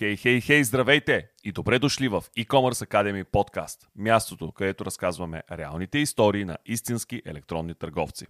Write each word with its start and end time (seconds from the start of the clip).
Хей, 0.00 0.16
хей, 0.16 0.40
хей, 0.40 0.64
здравейте 0.64 1.28
и 1.44 1.52
добре 1.52 1.78
дошли 1.78 2.08
в 2.08 2.24
E-Commerce 2.38 2.86
Academy 2.86 3.24
подкаст, 3.24 3.88
мястото, 3.96 4.52
където 4.52 4.84
разказваме 4.84 5.42
реалните 5.52 5.98
истории 5.98 6.44
на 6.44 6.58
истински 6.66 7.22
електронни 7.26 7.74
търговци. 7.74 8.26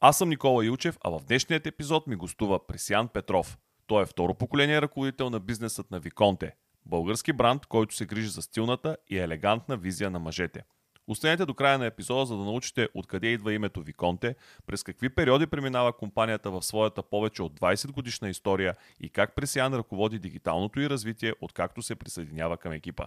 Аз 0.00 0.18
съм 0.18 0.28
Никола 0.28 0.66
Илчев, 0.66 0.98
а 1.04 1.10
в 1.10 1.24
днешният 1.24 1.66
епизод 1.66 2.06
ми 2.06 2.16
гостува 2.16 2.66
Пресян 2.66 3.08
Петров. 3.08 3.58
Той 3.86 4.02
е 4.02 4.06
второ 4.06 4.34
поколение 4.34 4.82
ръководител 4.82 5.30
на 5.30 5.40
бизнесът 5.40 5.90
на 5.90 6.00
Виконте, 6.00 6.52
български 6.86 7.32
бранд, 7.32 7.66
който 7.66 7.94
се 7.94 8.06
грижи 8.06 8.28
за 8.28 8.42
стилната 8.42 8.96
и 9.08 9.18
елегантна 9.18 9.76
визия 9.76 10.10
на 10.10 10.18
мъжете– 10.18 10.62
Останете 11.12 11.46
до 11.46 11.54
края 11.54 11.78
на 11.78 11.86
епизода, 11.86 12.26
за 12.26 12.36
да 12.36 12.44
научите 12.44 12.88
откъде 12.94 13.26
идва 13.26 13.52
името 13.52 13.82
Виконте, 13.82 14.34
през 14.66 14.82
какви 14.82 15.08
периоди 15.08 15.46
преминава 15.46 15.92
компанията 15.92 16.50
в 16.50 16.62
своята 16.62 17.02
повече 17.02 17.42
от 17.42 17.60
20 17.60 17.92
годишна 17.92 18.28
история 18.28 18.74
и 19.00 19.08
как 19.08 19.34
Пресян 19.34 19.74
ръководи 19.74 20.18
дигиталното 20.18 20.80
и 20.80 20.90
развитие, 20.90 21.34
откакто 21.40 21.82
се 21.82 21.94
присъединява 21.94 22.56
към 22.56 22.72
екипа. 22.72 23.06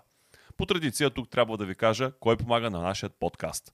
По 0.57 0.65
традиция 0.65 1.09
тук 1.09 1.29
трябва 1.29 1.57
да 1.57 1.65
ви 1.65 1.75
кажа 1.75 2.11
кой 2.19 2.37
помага 2.37 2.69
на 2.69 2.81
нашия 2.81 3.09
подкаст. 3.09 3.73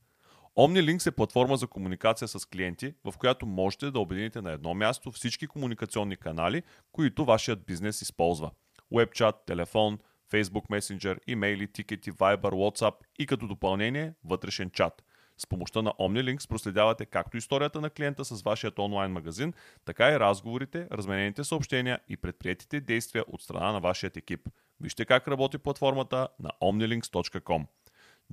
OmniLinks 0.58 1.08
е 1.08 1.12
платформа 1.12 1.58
за 1.58 1.68
комуникация 1.68 2.28
с 2.28 2.46
клиенти, 2.46 2.94
в 3.04 3.18
която 3.18 3.46
можете 3.46 3.92
да 3.92 4.00
обедините 4.00 4.42
на 4.42 4.52
едно 4.52 4.74
място 4.74 5.12
всички 5.12 5.48
комуникационни 5.48 6.18
канали, 6.18 6.64
които 6.92 7.26
вашият 7.26 7.66
бизнес 7.66 8.02
използва. 8.02 8.52
Webchat, 8.94 9.34
телефон, 9.46 10.00
Facebook 10.32 10.70
Messenger, 10.70 11.18
имейли, 11.28 11.68
тикети, 11.68 12.12
Viber, 12.12 12.42
WhatsApp 12.42 12.94
и 13.20 13.26
като 13.26 13.48
допълнение 13.48 14.14
вътрешен 14.24 14.70
чат. 14.70 15.04
С 15.38 15.48
помощта 15.48 15.82
на 15.82 15.94
OmniLinks 15.94 16.50
проследявате 16.50 17.06
както 17.06 17.38
историята 17.38 17.82
на 17.82 17.90
клиента 17.90 18.26
с 18.26 18.42
вашият 18.42 18.80
онлайн 18.80 19.12
магазин, 19.12 19.54
така 19.86 20.12
и 20.12 20.20
разговорите, 20.20 20.88
разменените 20.92 21.44
съобщения 21.44 22.00
и 22.10 22.18
предприятите 22.18 22.82
действия 22.82 23.24
от 23.28 23.42
страна 23.42 23.72
на 23.72 23.80
вашият 23.80 24.18
екип. 24.18 24.50
Вижте 24.82 25.06
как 25.06 25.28
работи 25.28 25.58
платформата 25.58 26.28
на 26.40 26.50
omnilinks.com. 26.62 27.66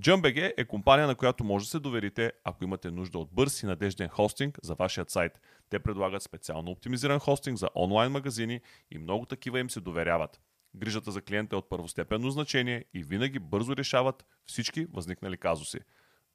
JumpBG 0.00 0.52
е 0.56 0.64
компания, 0.64 1.06
на 1.06 1.14
която 1.14 1.44
може 1.44 1.64
да 1.64 1.70
се 1.70 1.78
доверите, 1.78 2.33
ако 2.44 2.64
имате 2.64 2.90
нужда 2.90 3.18
от 3.18 3.33
бърз 3.33 3.62
и 3.62 3.66
надежден 3.66 4.08
хостинг 4.08 4.58
за 4.62 4.74
вашият 4.74 5.10
сайт. 5.10 5.40
Те 5.70 5.78
предлагат 5.78 6.22
специално 6.22 6.70
оптимизиран 6.70 7.18
хостинг 7.18 7.58
за 7.58 7.68
онлайн 7.74 8.12
магазини 8.12 8.60
и 8.90 8.98
много 8.98 9.27
такива 9.27 9.60
им 9.60 9.70
се 9.70 9.80
доверяват. 9.80 10.40
Грижата 10.74 11.11
за 11.11 11.22
клиента 11.22 11.56
е 11.56 11.58
от 11.58 11.69
първостепенно 11.69 12.30
значение 12.30 12.84
и 12.94 13.02
винаги 13.02 13.38
бързо 13.38 13.77
решават 13.77 14.24
всички 14.47 14.86
възникнали 14.92 15.36
казуси. 15.36 15.78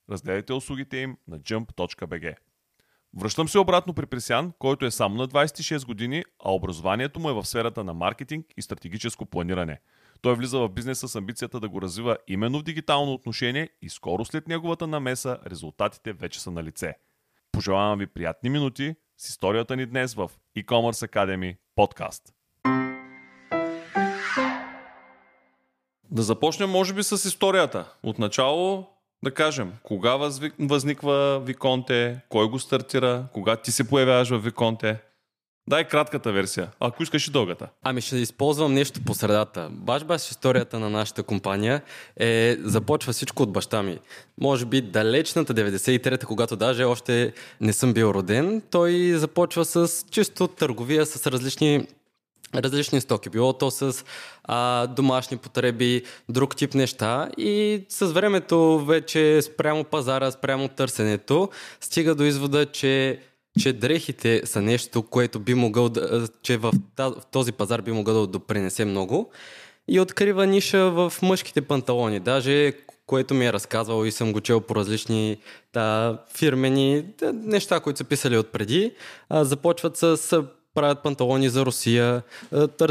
Разгледайте 0.09 0.53
услугите 0.53 0.97
им 0.97 1.17
на 1.27 1.39
jump.bg. 1.39 2.35
Връщам 3.17 3.47
се 3.47 3.59
обратно 3.59 3.93
при 3.93 4.05
Пресян, 4.05 4.53
който 4.59 4.85
е 4.85 4.91
само 4.91 5.15
на 5.15 5.27
26 5.27 5.85
години, 5.85 6.23
а 6.45 6.51
образованието 6.51 7.19
му 7.19 7.29
е 7.29 7.33
в 7.33 7.45
сферата 7.45 7.83
на 7.83 7.93
маркетинг 7.93 8.45
и 8.57 8.61
стратегическо 8.61 9.25
планиране. 9.25 9.79
Той 10.21 10.35
влиза 10.35 10.59
в 10.59 10.69
бизнеса 10.69 11.07
с 11.07 11.15
амбицията 11.15 11.59
да 11.59 11.69
го 11.69 11.81
развива 11.81 12.17
именно 12.27 12.59
в 12.59 12.63
дигитално 12.63 13.13
отношение 13.13 13.69
и 13.81 13.89
скоро 13.89 14.25
след 14.25 14.47
неговата 14.47 14.87
намеса 14.87 15.37
резултатите 15.47 16.13
вече 16.13 16.41
са 16.41 16.51
на 16.51 16.63
лице. 16.63 16.95
Пожелавам 17.51 17.99
ви 17.99 18.07
приятни 18.07 18.49
минути 18.49 18.95
с 19.17 19.29
историята 19.29 19.75
ни 19.75 19.85
днес 19.85 20.13
в 20.13 20.31
E-Commerce 20.57 21.07
Academy 21.07 21.57
подкаст. 21.75 22.33
Да 26.11 26.21
започнем, 26.21 26.69
може 26.69 26.93
би, 26.93 27.03
с 27.03 27.27
историята. 27.27 27.85
Отначало 28.03 28.87
да 29.23 29.31
кажем, 29.31 29.71
кога 29.83 30.15
възниква 30.59 31.41
Виконте, 31.45 32.21
кой 32.29 32.49
го 32.49 32.59
стартира, 32.59 33.25
кога 33.33 33.55
ти 33.55 33.71
се 33.71 33.87
появяваш 33.89 34.29
в 34.29 34.37
Виконте. 34.37 34.97
Дай 35.69 35.87
кратката 35.87 36.31
версия, 36.31 36.69
ако 36.79 37.03
искаш 37.03 37.27
и 37.27 37.31
дългата. 37.31 37.69
Ами 37.83 38.01
ще 38.01 38.17
използвам 38.17 38.73
нещо 38.73 38.99
по 39.05 39.13
средата. 39.13 39.69
Баш 39.71 40.03
баш 40.03 40.31
историята 40.31 40.79
на 40.79 40.89
нашата 40.89 41.23
компания 41.23 41.81
е 42.17 42.57
започва 42.59 43.13
всичко 43.13 43.43
от 43.43 43.51
баща 43.51 43.83
ми. 43.83 43.99
Може 44.41 44.65
би 44.65 44.81
далечната 44.81 45.53
93-та, 45.53 46.25
когато 46.25 46.55
даже 46.55 46.83
още 46.83 47.33
не 47.61 47.73
съм 47.73 47.93
бил 47.93 48.05
роден, 48.05 48.61
той 48.71 49.13
започва 49.15 49.65
с 49.65 50.05
чисто 50.11 50.47
търговия 50.47 51.05
с 51.05 51.27
различни 51.27 51.87
различни 52.55 53.01
стоки. 53.01 53.29
Било 53.29 53.53
то 53.53 53.71
с 53.71 54.05
а, 54.43 54.87
домашни 54.87 55.37
потреби, 55.37 56.03
друг 56.29 56.55
тип 56.55 56.73
неща 56.73 57.29
и 57.37 57.85
с 57.89 58.05
времето 58.05 58.85
вече 58.85 59.41
спрямо 59.41 59.83
пазара, 59.83 60.31
спрямо 60.31 60.67
търсенето, 60.67 61.49
стига 61.81 62.15
до 62.15 62.23
извода, 62.23 62.65
че 62.65 63.19
че 63.59 63.73
дрехите 63.73 64.41
са 64.45 64.61
нещо, 64.61 65.03
което 65.03 65.39
би 65.39 65.53
могъл 65.53 65.89
да, 65.89 66.27
че 66.41 66.57
в 66.57 66.71
този 67.31 67.51
пазар 67.51 67.81
би 67.81 67.91
могъл 67.91 68.21
да 68.21 68.27
допринесе 68.27 68.85
много 68.85 69.31
и 69.87 69.99
открива 69.99 70.45
ниша 70.45 70.91
в 70.91 71.13
мъжките 71.21 71.61
панталони. 71.61 72.19
Даже 72.19 72.73
което 73.05 73.33
ми 73.33 73.45
е 73.45 73.53
разказвал 73.53 74.05
и 74.05 74.11
съм 74.11 74.33
го 74.33 74.41
чел 74.41 74.61
по 74.61 74.75
различни 74.75 75.37
да, 75.73 76.17
фирмени 76.35 77.05
да, 77.19 77.33
неща, 77.33 77.79
които 77.79 77.97
са 77.97 78.03
писали 78.03 78.37
отпреди, 78.37 78.91
а, 79.29 79.43
започват 79.43 79.97
с 79.97 80.43
правят 80.73 81.03
панталони 81.03 81.49
за 81.49 81.65
Русия, 81.65 82.21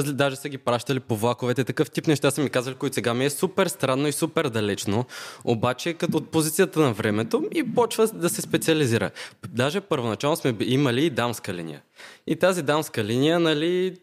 даже 0.06 0.37
са 0.37 0.48
ги 0.48 0.59
пращали 0.59 1.00
по 1.00 1.16
влаковете, 1.16 1.65
такъв 1.65 1.91
тип 1.91 2.06
неща 2.06 2.31
са 2.31 2.41
ми 2.41 2.50
казали, 2.50 2.75
които 2.75 2.94
сега 2.94 3.15
ми 3.15 3.25
е 3.25 3.31
супер 3.31 3.66
странно 3.66 4.09
и 4.09 4.12
супер 4.12 4.48
далечно, 4.48 5.04
обаче 5.44 5.94
като 5.94 6.16
от 6.16 6.28
позицията 6.28 6.81
на 6.81 6.92
времето 6.92 7.44
и 7.54 7.75
почва 7.75 8.06
да 8.06 8.28
се 8.28 8.42
специализира. 8.42 9.10
Даже 9.48 9.81
първоначално 9.81 10.37
сме 10.37 10.56
имали 10.60 11.04
и 11.04 11.10
дамска 11.10 11.54
линия. 11.54 11.82
И 12.26 12.37
тази 12.37 12.62
дамска 12.62 13.04
линия, 13.04 13.41
нали, 13.41 13.97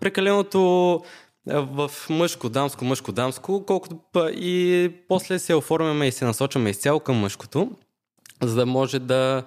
прекаленото 0.00 1.00
в 1.46 1.90
мъжко, 2.10 2.48
дамско, 2.48 2.84
мъжко, 2.84 3.12
дамско, 3.12 3.66
колкото 3.66 4.00
и 4.30 4.90
после 5.08 5.38
се 5.38 5.54
оформяме 5.54 6.08
и 6.08 6.12
се 6.12 6.24
насочваме 6.24 6.70
изцяло 6.70 7.00
към 7.00 7.16
мъжкото, 7.16 7.70
за 8.42 8.54
да 8.54 8.66
може 8.66 8.98
да 8.98 9.44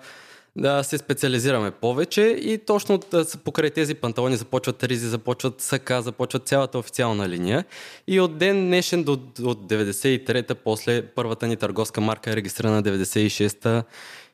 да 0.57 0.84
се 0.84 0.97
специализираме 0.97 1.72
повече 1.72 2.22
и 2.22 2.57
точно 2.57 3.00
покрай 3.44 3.69
тези 3.69 3.95
панталони 3.95 4.35
започват 4.35 4.84
ризи, 4.84 5.07
започват 5.07 5.62
сака, 5.62 6.01
започват 6.01 6.47
цялата 6.47 6.78
официална 6.78 7.29
линия. 7.29 7.66
И 8.07 8.19
от 8.19 8.38
ден 8.38 8.66
днешен 8.66 9.03
до, 9.03 9.12
от 9.44 9.69
93-та, 9.69 10.56
после 10.56 11.01
първата 11.01 11.47
ни 11.47 11.56
търговска 11.56 12.01
марка 12.01 12.31
е 12.31 12.35
регистрирана 12.35 12.84
96-та 12.84 13.84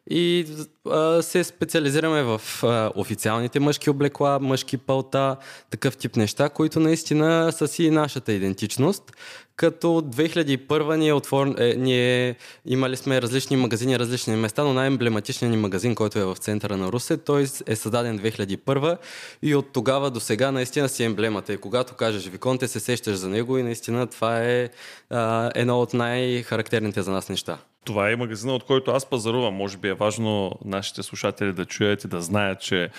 и 0.09 0.45
а, 0.89 1.22
се 1.22 1.44
специализираме 1.44 2.23
в 2.23 2.41
а, 2.63 2.91
официалните 2.95 3.59
мъжки 3.59 3.89
облекла, 3.89 4.39
мъжки 4.39 4.78
пълта, 4.78 5.35
такъв 5.69 5.97
тип 5.97 6.16
неща, 6.16 6.50
които 6.50 6.79
наистина 6.79 7.51
са 7.51 7.67
си 7.67 7.89
нашата 7.89 8.33
идентичност. 8.33 9.03
Като 9.55 9.87
2001 9.87 10.95
ние, 10.95 11.13
отвор... 11.13 11.55
е, 11.57 11.75
ние 11.77 12.35
имали 12.65 12.97
сме 12.97 13.21
различни 13.21 13.57
магазини, 13.57 13.99
различни 13.99 14.35
места, 14.35 14.63
но 14.63 14.73
най-емблематичният 14.73 15.55
ни 15.55 15.61
магазин, 15.61 15.95
който 15.95 16.19
е 16.19 16.25
в 16.25 16.35
центъра 16.35 16.77
на 16.77 16.91
Русе, 16.91 17.17
той 17.17 17.41
е 17.67 17.75
създаден 17.75 18.19
2001 18.19 18.97
и 19.41 19.55
от 19.55 19.73
тогава 19.73 20.11
до 20.11 20.19
сега 20.19 20.51
наистина 20.51 20.89
си 20.89 21.03
емблемата. 21.03 21.53
И 21.53 21.57
когато 21.57 21.93
кажеш 21.93 22.27
Виконте, 22.27 22.67
се 22.67 22.79
сещаш 22.79 23.15
за 23.15 23.29
него 23.29 23.57
и 23.57 23.63
наистина 23.63 24.07
това 24.07 24.39
е 24.43 24.69
а, 25.09 25.51
едно 25.55 25.81
от 25.81 25.93
най-характерните 25.93 27.01
за 27.01 27.11
нас 27.11 27.29
неща. 27.29 27.57
Това 27.83 28.11
е 28.11 28.16
магазина, 28.16 28.55
от 28.55 28.63
който 28.63 28.91
аз 28.91 29.05
пазарувам. 29.05 29.53
Може 29.53 29.77
би 29.77 29.88
е 29.88 29.94
важно 29.94 30.51
нашите 30.66 31.03
слушатели 31.03 31.53
да 31.53 31.66
чуят 31.66 32.03
и 32.03 32.07
да 32.07 32.21
знаят, 32.21 32.61
че 32.61 32.89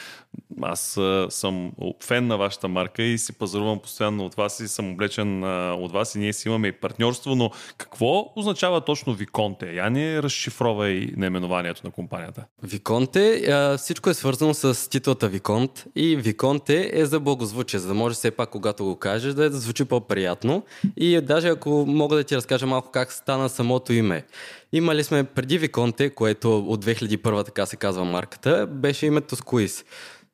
аз 0.63 0.99
съм 1.29 1.73
фен 2.03 2.27
на 2.27 2.37
вашата 2.37 2.69
марка 2.69 3.03
и 3.03 3.19
си 3.19 3.33
пазарувам 3.33 3.79
постоянно 3.79 4.25
от 4.25 4.35
вас 4.35 4.61
и 4.61 4.69
съм 4.69 4.93
облечен 4.93 5.45
от 5.73 5.93
вас 5.93 6.15
и 6.15 6.19
ние 6.19 6.33
си 6.33 6.49
имаме 6.49 6.69
и 6.69 6.73
партньорство, 6.73 7.35
но 7.35 7.51
какво 7.77 8.33
означава 8.37 8.81
точно 8.81 9.15
Виконте? 9.15 9.73
Я 9.75 9.91
ни 9.91 10.23
разшифрова 10.23 10.91
и 10.91 11.15
наименованието 11.17 11.81
на 11.85 11.91
компанията. 11.91 12.45
Виконте, 12.63 13.43
всичко 13.79 14.11
е 14.11 14.15
свързано 14.15 14.55
с 14.55 14.91
титлата 14.91 15.29
Виконт 15.29 15.85
и 15.97 16.17
Виконте 16.17 16.91
е 16.93 17.07
за 17.07 17.21
благозвучие, 17.21 17.81
за 17.81 17.89
да 17.89 17.95
може 17.95 18.15
все 18.15 18.31
пак, 18.31 18.51
когато 18.51 18.85
го 18.85 18.97
кажеш, 18.97 19.35
да 19.35 19.51
звучи 19.51 19.85
по-приятно. 19.85 20.65
И 20.97 21.21
даже 21.21 21.49
ако 21.49 21.85
мога 21.89 22.17
да 22.17 22.25
ти 22.25 22.37
разкажа 22.37 22.67
малко 22.67 22.91
как 22.91 23.13
стана 23.13 23.49
самото 23.49 23.93
име. 23.93 24.25
Имали 24.75 25.05
сме 25.05 25.25
преди 25.25 25.59
Виконте, 25.59 26.11
което 26.11 26.59
от 26.59 26.85
2001 26.85 27.45
така 27.45 27.67
се 27.67 27.77
казва 27.77 28.05
марката, 28.05 28.67
беше 28.67 29.07
името 29.07 29.37
Squeeze. 29.37 29.85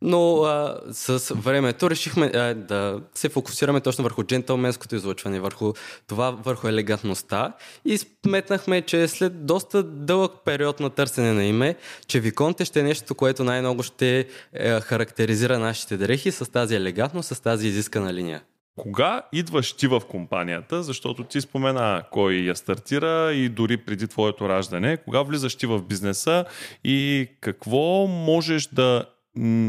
Но 0.02 0.42
а, 0.42 0.80
с 0.92 1.34
времето 1.34 1.90
решихме 1.90 2.26
а, 2.26 2.54
да 2.54 3.00
се 3.14 3.28
фокусираме 3.28 3.80
точно 3.80 4.04
върху 4.04 4.24
джентълменското 4.24 4.96
излъчване, 4.96 5.40
върху 5.40 5.72
това, 6.06 6.30
върху 6.30 6.68
елегантността 6.68 7.52
и 7.84 7.98
сметнахме, 7.98 8.82
че 8.82 9.08
след 9.08 9.46
доста 9.46 9.82
дълъг 9.82 10.32
период 10.44 10.80
на 10.80 10.90
търсене 10.90 11.32
на 11.32 11.44
име, 11.44 11.76
че 12.06 12.20
Виконте 12.20 12.64
ще 12.64 12.80
е 12.80 12.82
нещо, 12.82 13.14
което 13.14 13.44
най-много 13.44 13.82
ще 13.82 14.26
е, 14.52 14.80
характеризира 14.80 15.58
нашите 15.58 15.96
дрехи 15.96 16.32
с 16.32 16.52
тази 16.52 16.74
елегантност, 16.74 17.28
с 17.28 17.40
тази 17.40 17.68
изискана 17.68 18.14
линия. 18.14 18.42
Кога 18.82 19.22
идваш 19.32 19.72
ти 19.72 19.86
в 19.86 20.02
компанията, 20.10 20.82
защото 20.82 21.24
ти 21.24 21.40
спомена 21.40 22.02
кой 22.10 22.34
я 22.34 22.56
стартира 22.56 23.32
и 23.32 23.48
дори 23.48 23.76
преди 23.76 24.08
твоето 24.08 24.48
раждане, 24.48 24.96
кога 24.96 25.22
влизаш 25.22 25.56
ти 25.56 25.66
в 25.66 25.82
бизнеса 25.82 26.44
и 26.84 27.28
какво 27.40 28.06
можеш 28.06 28.66
да, 28.66 29.04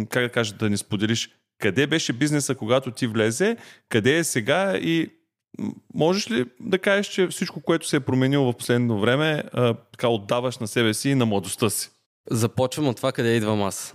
как 0.09 0.23
да 0.23 0.29
кажа, 0.29 0.53
да 0.53 0.69
ни 0.69 0.77
споделиш 0.77 1.29
къде 1.61 1.87
беше 1.87 2.13
бизнеса, 2.13 2.55
когато 2.55 2.91
ти 2.91 3.07
влезе, 3.07 3.57
къде 3.89 4.17
е 4.17 4.23
сега 4.23 4.77
и 4.77 5.09
можеш 5.93 6.31
ли 6.31 6.45
да 6.59 6.79
кажеш, 6.79 7.07
че 7.07 7.27
всичко, 7.27 7.61
което 7.61 7.87
се 7.87 7.95
е 7.95 7.99
променило 7.99 8.51
в 8.51 8.57
последно 8.57 8.99
време, 8.99 9.43
така 9.91 10.07
отдаваш 10.07 10.57
на 10.57 10.67
себе 10.67 10.93
си 10.93 11.09
и 11.09 11.15
на 11.15 11.25
младостта 11.25 11.69
си? 11.69 11.89
Започвам 12.29 12.87
от 12.87 12.95
това 12.97 13.11
къде 13.11 13.35
идвам 13.35 13.63
аз. 13.63 13.93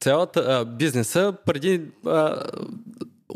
Цялата 0.00 0.40
а, 0.40 0.64
бизнеса 0.64 1.34
преди 1.46 1.80
а, 2.06 2.42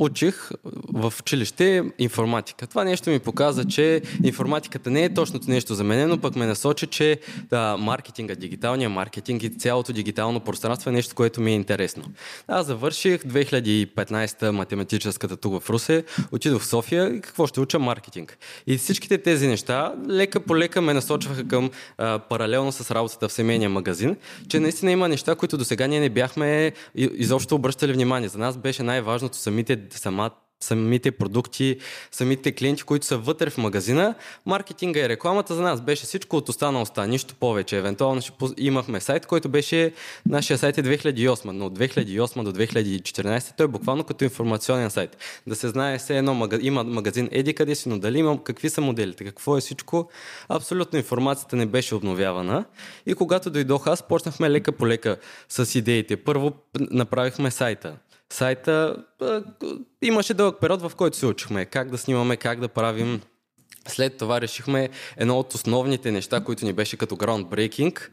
учих 0.01 0.51
в 0.93 1.15
училище 1.21 1.85
информатика. 1.99 2.67
Това 2.67 2.85
нещо 2.85 3.11
ми 3.11 3.19
показа, 3.19 3.65
че 3.65 4.03
информатиката 4.25 4.91
не 4.91 5.05
е 5.05 5.15
точното 5.15 5.51
нещо 5.51 5.75
за 5.75 5.85
мен, 5.85 6.09
но 6.09 6.19
пък 6.19 6.37
ме 6.37 6.47
насочи, 6.47 6.87
че 6.87 7.21
да, 7.51 7.77
маркетинга, 7.77 8.35
дигиталния 8.35 8.91
маркетинг 8.91 9.43
и 9.43 9.59
цялото 9.59 9.93
дигитално 9.93 10.41
пространство 10.41 10.91
е 10.91 10.93
нещо, 10.93 11.15
което 11.15 11.41
ми 11.41 11.51
е 11.51 11.55
интересно. 11.55 12.05
Аз 12.49 12.67
завърших 12.67 13.23
2015 13.23 14.51
математическата 14.51 15.37
тук 15.37 15.63
в 15.63 15.71
Русе, 15.71 16.05
отидох 16.33 16.63
в 16.63 16.67
София 16.67 17.15
и 17.15 17.21
какво 17.21 17.47
ще 17.47 17.61
уча? 17.61 17.79
Маркетинг. 17.79 18.39
И 18.67 18.79
всичките 18.79 19.19
тези 19.19 19.47
неща 19.47 19.95
лека 20.09 20.41
по 20.41 20.57
лека 20.57 20.81
ме 20.81 20.95
насочваха 20.95 21.49
към 21.49 21.71
а, 21.99 22.19
паралелно 22.19 22.73
с 22.73 22.91
работата 22.91 23.29
в 23.29 23.33
семейния 23.33 23.71
магазин, 23.71 24.17
че 24.49 24.61
наистина 24.61 24.93
има 24.93 25.09
неща, 25.09 25.35
които 25.35 25.59
до 25.59 25.65
сега 25.65 25.87
ние 25.87 26.01
не 26.01 26.11
бяхме 26.11 26.73
изобщо 26.95 27.55
обръщали 27.55 27.93
внимание. 27.93 28.29
За 28.29 28.39
нас 28.39 28.57
беше 28.57 28.83
най-важното 28.83 29.37
самите 29.37 29.90
сама, 29.99 30.31
самите 30.63 31.11
продукти, 31.11 31.77
самите 32.11 32.53
клиенти, 32.53 32.83
които 32.83 33.07
са 33.07 33.19
вътре 33.19 33.51
в 33.51 33.59
магазина. 33.59 34.15
Маркетинга 34.47 35.01
и 35.01 35.09
рекламата 35.09 35.55
за 35.55 35.63
нас 35.63 35.81
беше 35.81 36.05
всичко 36.05 36.37
от 36.37 36.49
останалостта, 36.49 37.07
нищо 37.07 37.35
повече. 37.35 37.77
Евентуално 37.77 38.21
ще 38.21 38.33
имахме 38.57 39.01
сайт, 39.01 39.27
който 39.27 39.49
беше, 39.49 39.93
нашия 40.27 40.59
сайт 40.59 40.79
е 40.79 40.83
2008, 40.83 41.45
но 41.45 41.67
от 41.67 41.79
2008 41.79 42.43
до 42.43 42.53
2014 42.53 43.57
той 43.57 43.65
е 43.65 43.69
буквално 43.69 44.05
като 44.05 44.25
информационен 44.25 44.91
сайт. 44.91 45.17
Да 45.47 45.57
се 45.57 45.69
знае 45.69 45.99
все 45.99 46.19
едно, 46.19 46.49
има 46.61 46.85
магазин 46.85 47.29
еди 47.33 47.55
къде 47.55 47.75
си, 47.75 47.89
но 47.89 47.99
дали 47.99 48.19
има, 48.19 48.45
какви 48.45 48.71
са 48.71 48.81
моделите, 48.81 49.25
какво 49.25 49.57
е 49.57 49.61
всичко, 49.61 50.11
абсолютно 50.49 50.99
информацията 50.99 51.57
не 51.57 51.67
беше 51.67 51.95
обновявана. 51.95 52.65
И 53.07 53.15
когато 53.15 53.51
дойдох 53.51 53.87
аз, 53.87 54.03
почнахме 54.03 54.51
лека 54.51 54.73
по 54.73 54.87
лека 54.87 55.17
с 55.49 55.79
идеите. 55.79 56.17
Първо 56.17 56.53
направихме 56.91 57.51
сайта 57.51 57.97
сайта 58.33 58.97
имаше 60.03 60.35
дълъг 60.35 60.61
период, 60.61 60.83
в 60.83 60.93
който 60.97 61.17
се 61.17 61.27
учихме 61.27 61.65
как 61.65 61.91
да 61.91 61.99
снимаме, 61.99 62.37
как 62.37 62.61
да 62.61 62.69
правим. 62.69 63.21
След 63.89 64.17
това 64.17 64.41
решихме 64.41 64.89
едно 65.17 65.39
от 65.39 65.55
основните 65.55 66.13
неща, 66.13 66.41
които 66.41 66.65
ни 66.65 66.73
беше 66.73 66.97
като 66.97 67.17
groundbreaking, 67.17 68.09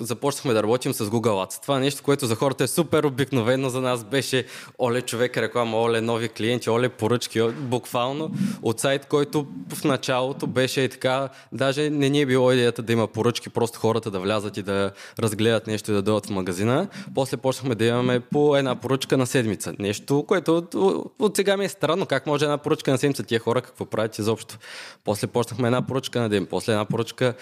започнахме 0.00 0.52
да 0.52 0.62
работим 0.62 0.92
с 0.92 1.06
Google 1.06 1.46
Ads. 1.46 1.62
Това 1.62 1.76
е 1.76 1.80
нещо, 1.80 2.02
което 2.02 2.26
за 2.26 2.34
хората 2.34 2.64
е 2.64 2.66
супер 2.66 3.04
обикновено, 3.04 3.68
за 3.68 3.80
нас 3.80 4.04
беше 4.04 4.46
оле 4.78 5.02
човек 5.02 5.36
реклама, 5.36 5.76
оле 5.76 6.00
нови 6.00 6.28
клиенти, 6.28 6.70
оле 6.70 6.88
поръчки, 6.88 7.42
буквално 7.42 8.30
от 8.62 8.80
сайт, 8.80 9.06
който 9.06 9.46
в 9.74 9.84
началото 9.84 10.46
беше 10.46 10.80
и 10.80 10.88
така, 10.88 11.28
даже 11.52 11.90
не 11.90 12.08
ни 12.08 12.20
е 12.20 12.26
било 12.26 12.52
идеята 12.52 12.82
да 12.82 12.92
има 12.92 13.06
поръчки, 13.06 13.48
просто 13.48 13.78
хората 13.78 14.10
да 14.10 14.20
влязат 14.20 14.56
и 14.56 14.62
да 14.62 14.92
разгледат 15.18 15.66
нещо 15.66 15.90
и 15.90 15.94
да 15.94 16.02
дойдат 16.02 16.26
в 16.26 16.30
магазина. 16.30 16.88
После 17.14 17.36
почнахме 17.36 17.74
да 17.74 17.84
имаме 17.84 18.20
по 18.20 18.56
една 18.56 18.76
поръчка 18.76 19.16
на 19.16 19.26
седмица. 19.26 19.74
Нещо, 19.78 20.24
което 20.28 20.56
от, 20.56 20.74
от 21.18 21.36
сега 21.36 21.56
ми 21.56 21.64
е 21.64 21.68
странно. 21.68 22.06
Как 22.06 22.26
може 22.26 22.44
една 22.44 22.58
поръчка 22.58 22.90
на 22.90 22.98
седмица? 22.98 23.22
Тия 23.22 23.40
хора 23.40 23.62
какво 23.62 23.84
правят 23.84 24.18
изобщо? 24.18 24.58
После 25.04 25.26
почнахме 25.26 25.68
една 25.68 25.86
поръчка 25.86 26.20
на 26.20 26.28
ден, 26.28 26.46
после 26.46 26.72
една 26.72 26.84
поръчка 26.84 27.34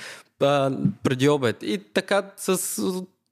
преди 1.03 1.29
обед. 1.29 1.63
И 1.63 1.79
така 1.79 2.31
с 2.37 2.59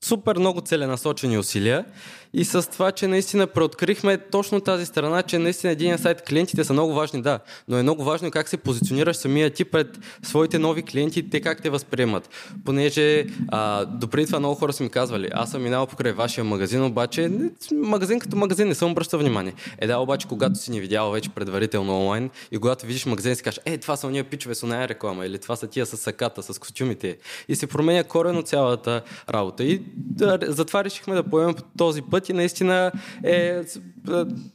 супер 0.04 0.36
много 0.36 0.60
целенасочени 0.60 1.38
усилия 1.38 1.84
и 2.32 2.44
с 2.44 2.70
това, 2.70 2.92
че 2.92 3.06
наистина 3.06 3.46
преоткрихме 3.46 4.18
точно 4.18 4.60
тази 4.60 4.86
страна, 4.86 5.22
че 5.22 5.38
наистина 5.38 5.72
един 5.72 5.98
сайт 5.98 6.22
клиентите 6.22 6.64
са 6.64 6.72
много 6.72 6.94
важни, 6.94 7.22
да, 7.22 7.38
но 7.68 7.78
е 7.78 7.82
много 7.82 8.04
важно 8.04 8.30
как 8.30 8.48
се 8.48 8.56
позиционираш 8.56 9.16
самия 9.16 9.50
ти 9.50 9.64
пред 9.64 9.98
своите 10.22 10.58
нови 10.58 10.82
клиенти, 10.82 11.30
те 11.30 11.40
как 11.40 11.62
те 11.62 11.70
възприемат. 11.70 12.30
Понеже 12.64 13.26
а, 13.48 13.84
допреди 13.84 14.26
това 14.26 14.38
много 14.38 14.54
хора 14.54 14.72
са 14.72 14.82
ми 14.82 14.90
казвали, 14.90 15.28
аз 15.32 15.50
съм 15.50 15.62
минал 15.62 15.86
покрай 15.86 16.12
вашия 16.12 16.44
магазин, 16.44 16.84
обаче 16.84 17.30
магазин 17.72 18.18
като 18.18 18.36
магазин 18.36 18.68
не 18.68 18.74
съм 18.74 18.90
обръщал 18.90 19.20
внимание. 19.20 19.54
Е 19.78 19.86
да, 19.86 19.98
обаче 19.98 20.28
когато 20.28 20.58
си 20.58 20.70
ни 20.70 20.80
видял 20.80 21.10
вече 21.10 21.30
предварително 21.30 22.00
онлайн 22.00 22.30
и 22.52 22.58
когато 22.58 22.86
видиш 22.86 23.06
магазин 23.06 23.36
си 23.36 23.42
кажеш, 23.42 23.60
е, 23.64 23.78
това 23.78 23.96
са 23.96 24.06
уния 24.06 24.24
пичове 24.24 24.54
с 24.54 24.62
оная 24.62 24.88
реклама 24.88 25.26
или 25.26 25.38
това 25.38 25.56
са 25.56 25.66
тия 25.66 25.86
с 25.86 25.96
саката, 25.96 26.42
с 26.42 26.58
костюмите. 26.58 27.18
И 27.48 27.56
се 27.56 27.66
променя 27.66 28.04
корено 28.04 28.42
цялата 28.42 29.02
работа. 29.30 29.64
И 29.64 29.82
да, 29.96 30.38
затова 30.42 30.84
решихме 30.84 31.14
да 31.14 31.22
поемем 31.22 31.54
по 31.54 31.62
този 31.78 32.02
път 32.02 32.19
и 32.28 32.32
наистина 32.32 32.92
е 33.24 33.60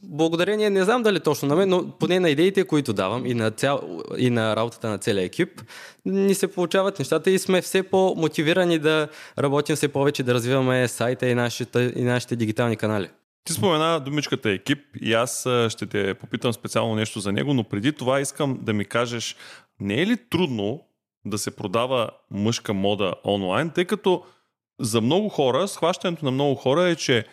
благодарение, 0.02 0.70
не 0.70 0.84
знам 0.84 1.02
дали 1.02 1.20
точно 1.20 1.48
на 1.48 1.56
мен, 1.56 1.68
но 1.68 1.90
поне 1.90 2.20
на 2.20 2.30
идеите, 2.30 2.64
които 2.64 2.92
давам 2.92 3.26
и 3.26 3.34
на, 3.34 3.50
цял, 3.50 4.02
и 4.16 4.30
на 4.30 4.56
работата 4.56 4.88
на 4.88 4.98
целия 4.98 5.24
екип, 5.24 5.62
ни 6.04 6.34
се 6.34 6.52
получават 6.52 6.98
нещата 6.98 7.30
и 7.30 7.38
сме 7.38 7.62
все 7.62 7.82
по-мотивирани 7.82 8.78
да 8.78 9.08
работим 9.38 9.76
все 9.76 9.88
повече, 9.88 10.22
да 10.22 10.34
развиваме 10.34 10.88
сайта 10.88 11.28
и 11.28 11.34
нашите, 11.34 11.92
и 11.96 12.02
нашите 12.02 12.36
дигитални 12.36 12.76
канали. 12.76 13.08
Ти 13.44 13.52
спомена 13.52 14.00
думичката 14.00 14.50
екип 14.50 14.78
и 15.00 15.14
аз 15.14 15.40
ще 15.68 15.86
те 15.86 16.14
попитам 16.14 16.52
специално 16.52 16.94
нещо 16.94 17.20
за 17.20 17.32
него, 17.32 17.54
но 17.54 17.64
преди 17.64 17.92
това 17.92 18.20
искам 18.20 18.58
да 18.62 18.72
ми 18.72 18.84
кажеш, 18.84 19.36
не 19.80 20.02
е 20.02 20.06
ли 20.06 20.16
трудно 20.30 20.80
да 21.24 21.38
се 21.38 21.50
продава 21.50 22.10
мъжка 22.30 22.74
мода 22.74 23.14
онлайн, 23.24 23.70
тъй 23.70 23.84
като 23.84 24.22
за 24.80 25.00
много 25.00 25.28
хора, 25.28 25.68
схващането 25.68 26.24
на 26.24 26.30
много 26.30 26.54
хора 26.54 26.82
е, 26.82 26.94
че 26.94 27.24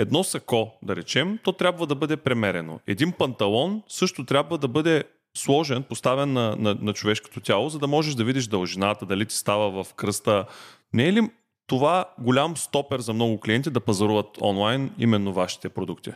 едно 0.00 0.24
сако, 0.24 0.72
да 0.82 0.96
речем, 0.96 1.38
то 1.44 1.52
трябва 1.52 1.86
да 1.86 1.94
бъде 1.94 2.16
премерено. 2.16 2.80
Един 2.86 3.12
панталон 3.12 3.82
също 3.88 4.24
трябва 4.24 4.58
да 4.58 4.68
бъде 4.68 5.04
сложен, 5.36 5.82
поставен 5.82 6.32
на, 6.32 6.56
на, 6.58 6.76
на 6.80 6.92
човешкото 6.92 7.40
тяло, 7.40 7.68
за 7.68 7.78
да 7.78 7.86
можеш 7.86 8.14
да 8.14 8.24
видиш 8.24 8.46
дължината, 8.46 9.06
дали 9.06 9.26
ти 9.26 9.34
става 9.34 9.84
в 9.84 9.94
кръста. 9.94 10.44
Не 10.92 11.08
е 11.08 11.12
ли 11.12 11.30
това 11.66 12.04
голям 12.18 12.56
стопер 12.56 13.00
за 13.00 13.12
много 13.12 13.40
клиенти 13.40 13.70
да 13.70 13.80
пазаруват 13.80 14.38
онлайн 14.42 14.90
именно 14.98 15.32
вашите 15.32 15.68
продукти? 15.68 16.10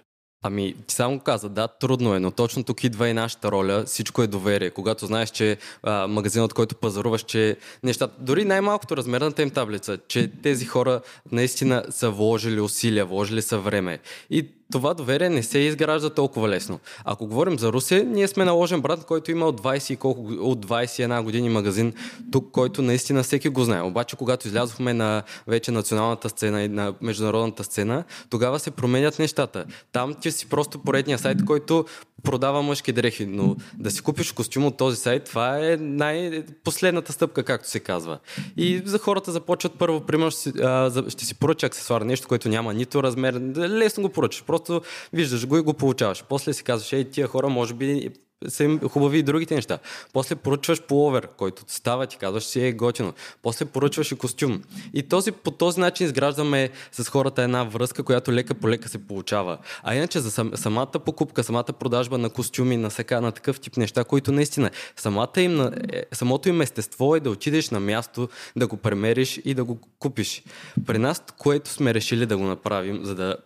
Ами, 0.46 0.74
ти 0.86 0.94
само 0.94 1.20
каза, 1.20 1.48
да, 1.48 1.68
трудно 1.68 2.14
е, 2.14 2.20
но 2.20 2.30
точно 2.30 2.64
тук 2.64 2.84
идва 2.84 3.08
и 3.08 3.12
нашата 3.12 3.50
роля. 3.50 3.84
Всичко 3.86 4.22
е 4.22 4.26
доверие. 4.26 4.70
Когато 4.70 5.06
знаеш, 5.06 5.30
че 5.30 5.56
а, 5.82 6.06
магазинът, 6.06 6.52
който 6.52 6.76
пазаруваш, 6.76 7.22
че 7.22 7.56
нещата, 7.82 8.14
дори 8.18 8.44
най-малкото 8.44 8.96
размерната 8.96 9.42
им 9.42 9.50
таблица, 9.50 9.98
че 10.08 10.30
тези 10.42 10.64
хора 10.64 11.00
наистина 11.32 11.84
са 11.90 12.10
вложили 12.10 12.60
усилия, 12.60 13.06
вложили 13.06 13.42
са 13.42 13.58
време. 13.58 13.98
И 14.30 14.48
това 14.72 14.94
доверие 14.94 15.30
не 15.30 15.42
се 15.42 15.58
изгражда 15.58 16.10
толкова 16.10 16.48
лесно. 16.48 16.80
Ако 17.04 17.26
говорим 17.26 17.58
за 17.58 17.72
Русия, 17.72 18.04
ние 18.04 18.28
сме 18.28 18.44
наложен 18.44 18.80
брат, 18.80 19.04
който 19.04 19.30
има 19.30 19.46
от 19.46 19.60
20 19.60 19.92
и 19.92 19.96
колко, 19.96 20.20
от 20.22 20.66
21 20.66 21.22
години 21.22 21.48
магазин 21.48 21.92
тук, 22.32 22.50
който 22.52 22.82
наистина 22.82 23.22
всеки 23.22 23.48
го 23.48 23.64
знае. 23.64 23.82
Обаче, 23.82 24.16
когато 24.16 24.48
излязохме 24.48 24.94
на 24.94 25.22
вече 25.46 25.70
националната 25.70 26.28
сцена 26.28 26.62
и 26.62 26.68
на 26.68 26.94
международната 27.00 27.64
сцена, 27.64 28.04
тогава 28.30 28.58
се 28.58 28.70
променят 28.70 29.18
нещата. 29.18 29.64
Там 29.92 30.14
ти 30.14 30.30
си 30.30 30.48
просто 30.48 30.78
поредния 30.78 31.18
сайт, 31.18 31.44
който 31.44 31.84
продава 32.24 32.62
мъжки 32.62 32.92
дрехи, 32.92 33.26
но 33.26 33.56
да 33.78 33.90
си 33.90 34.02
купиш 34.02 34.32
костюм 34.32 34.64
от 34.66 34.76
този 34.76 34.96
сайт, 34.96 35.24
това 35.24 35.58
е 35.58 35.76
най-последната 35.76 37.12
стъпка, 37.12 37.42
както 37.42 37.68
се 37.68 37.80
казва. 37.80 38.18
И 38.56 38.82
за 38.84 38.98
хората 38.98 39.32
започват 39.32 39.72
първо, 39.78 40.00
примерно, 40.00 40.30
ще 40.30 40.40
си, 40.40 40.52
а, 40.62 41.04
ще 41.08 41.24
си 41.24 41.34
поръча 41.34 41.66
аксесуар, 41.66 42.02
нещо, 42.02 42.28
което 42.28 42.48
няма 42.48 42.74
нито 42.74 43.02
размер, 43.02 43.40
лесно 43.56 44.02
го 44.02 44.08
поръчаш, 44.08 44.44
просто 44.44 44.80
виждаш 45.12 45.46
го 45.46 45.56
и 45.56 45.60
го 45.60 45.74
получаваш. 45.74 46.24
После 46.28 46.52
си 46.52 46.64
казваш, 46.64 46.92
ей, 46.92 47.04
тия 47.04 47.26
хора 47.26 47.48
може 47.48 47.74
би 47.74 48.10
са 48.48 48.78
хубави 48.90 49.18
и 49.18 49.22
другите 49.22 49.54
неща. 49.54 49.78
После 50.12 50.34
поръчваш 50.34 50.82
пуловер, 50.82 51.28
който 51.36 51.62
става, 51.66 52.06
ти 52.06 52.16
казваш 52.16 52.44
си 52.44 52.60
е 52.60 52.72
готино. 52.72 53.12
После 53.42 53.64
поръчваш 53.64 54.12
и 54.12 54.16
костюм. 54.16 54.62
И 54.94 55.02
този, 55.02 55.32
по 55.32 55.50
този 55.50 55.80
начин 55.80 56.06
изграждаме 56.06 56.70
с 56.92 57.08
хората 57.08 57.42
една 57.42 57.64
връзка, 57.64 58.02
която 58.02 58.32
лека 58.32 58.54
по 58.54 58.68
лека 58.68 58.88
се 58.88 58.98
получава. 58.98 59.58
А 59.82 59.94
иначе 59.94 60.20
за 60.20 60.30
сам, 60.30 60.50
самата 60.54 60.86
покупка, 60.86 61.44
самата 61.44 61.64
продажба 61.64 62.18
на 62.18 62.30
костюми, 62.30 62.76
на 62.76 62.90
сега, 62.90 63.20
на 63.20 63.32
такъв 63.32 63.60
тип 63.60 63.76
неща, 63.76 64.04
които 64.04 64.32
наистина, 64.32 64.70
самата 64.96 65.40
им, 65.40 65.60
е, 65.60 65.70
самото 66.12 66.48
им 66.48 66.60
естество 66.60 67.16
е 67.16 67.20
да 67.20 67.30
отидеш 67.30 67.70
на 67.70 67.80
място, 67.80 68.28
да 68.56 68.66
го 68.66 68.76
премериш 68.76 69.40
и 69.44 69.54
да 69.54 69.64
го 69.64 69.78
купиш. 69.98 70.42
При 70.86 70.98
нас, 70.98 71.22
което 71.38 71.70
сме 71.70 71.94
решили 71.94 72.26
да 72.26 72.36
го 72.36 72.44
направим, 72.44 73.04
за 73.04 73.14
да 73.14 73.36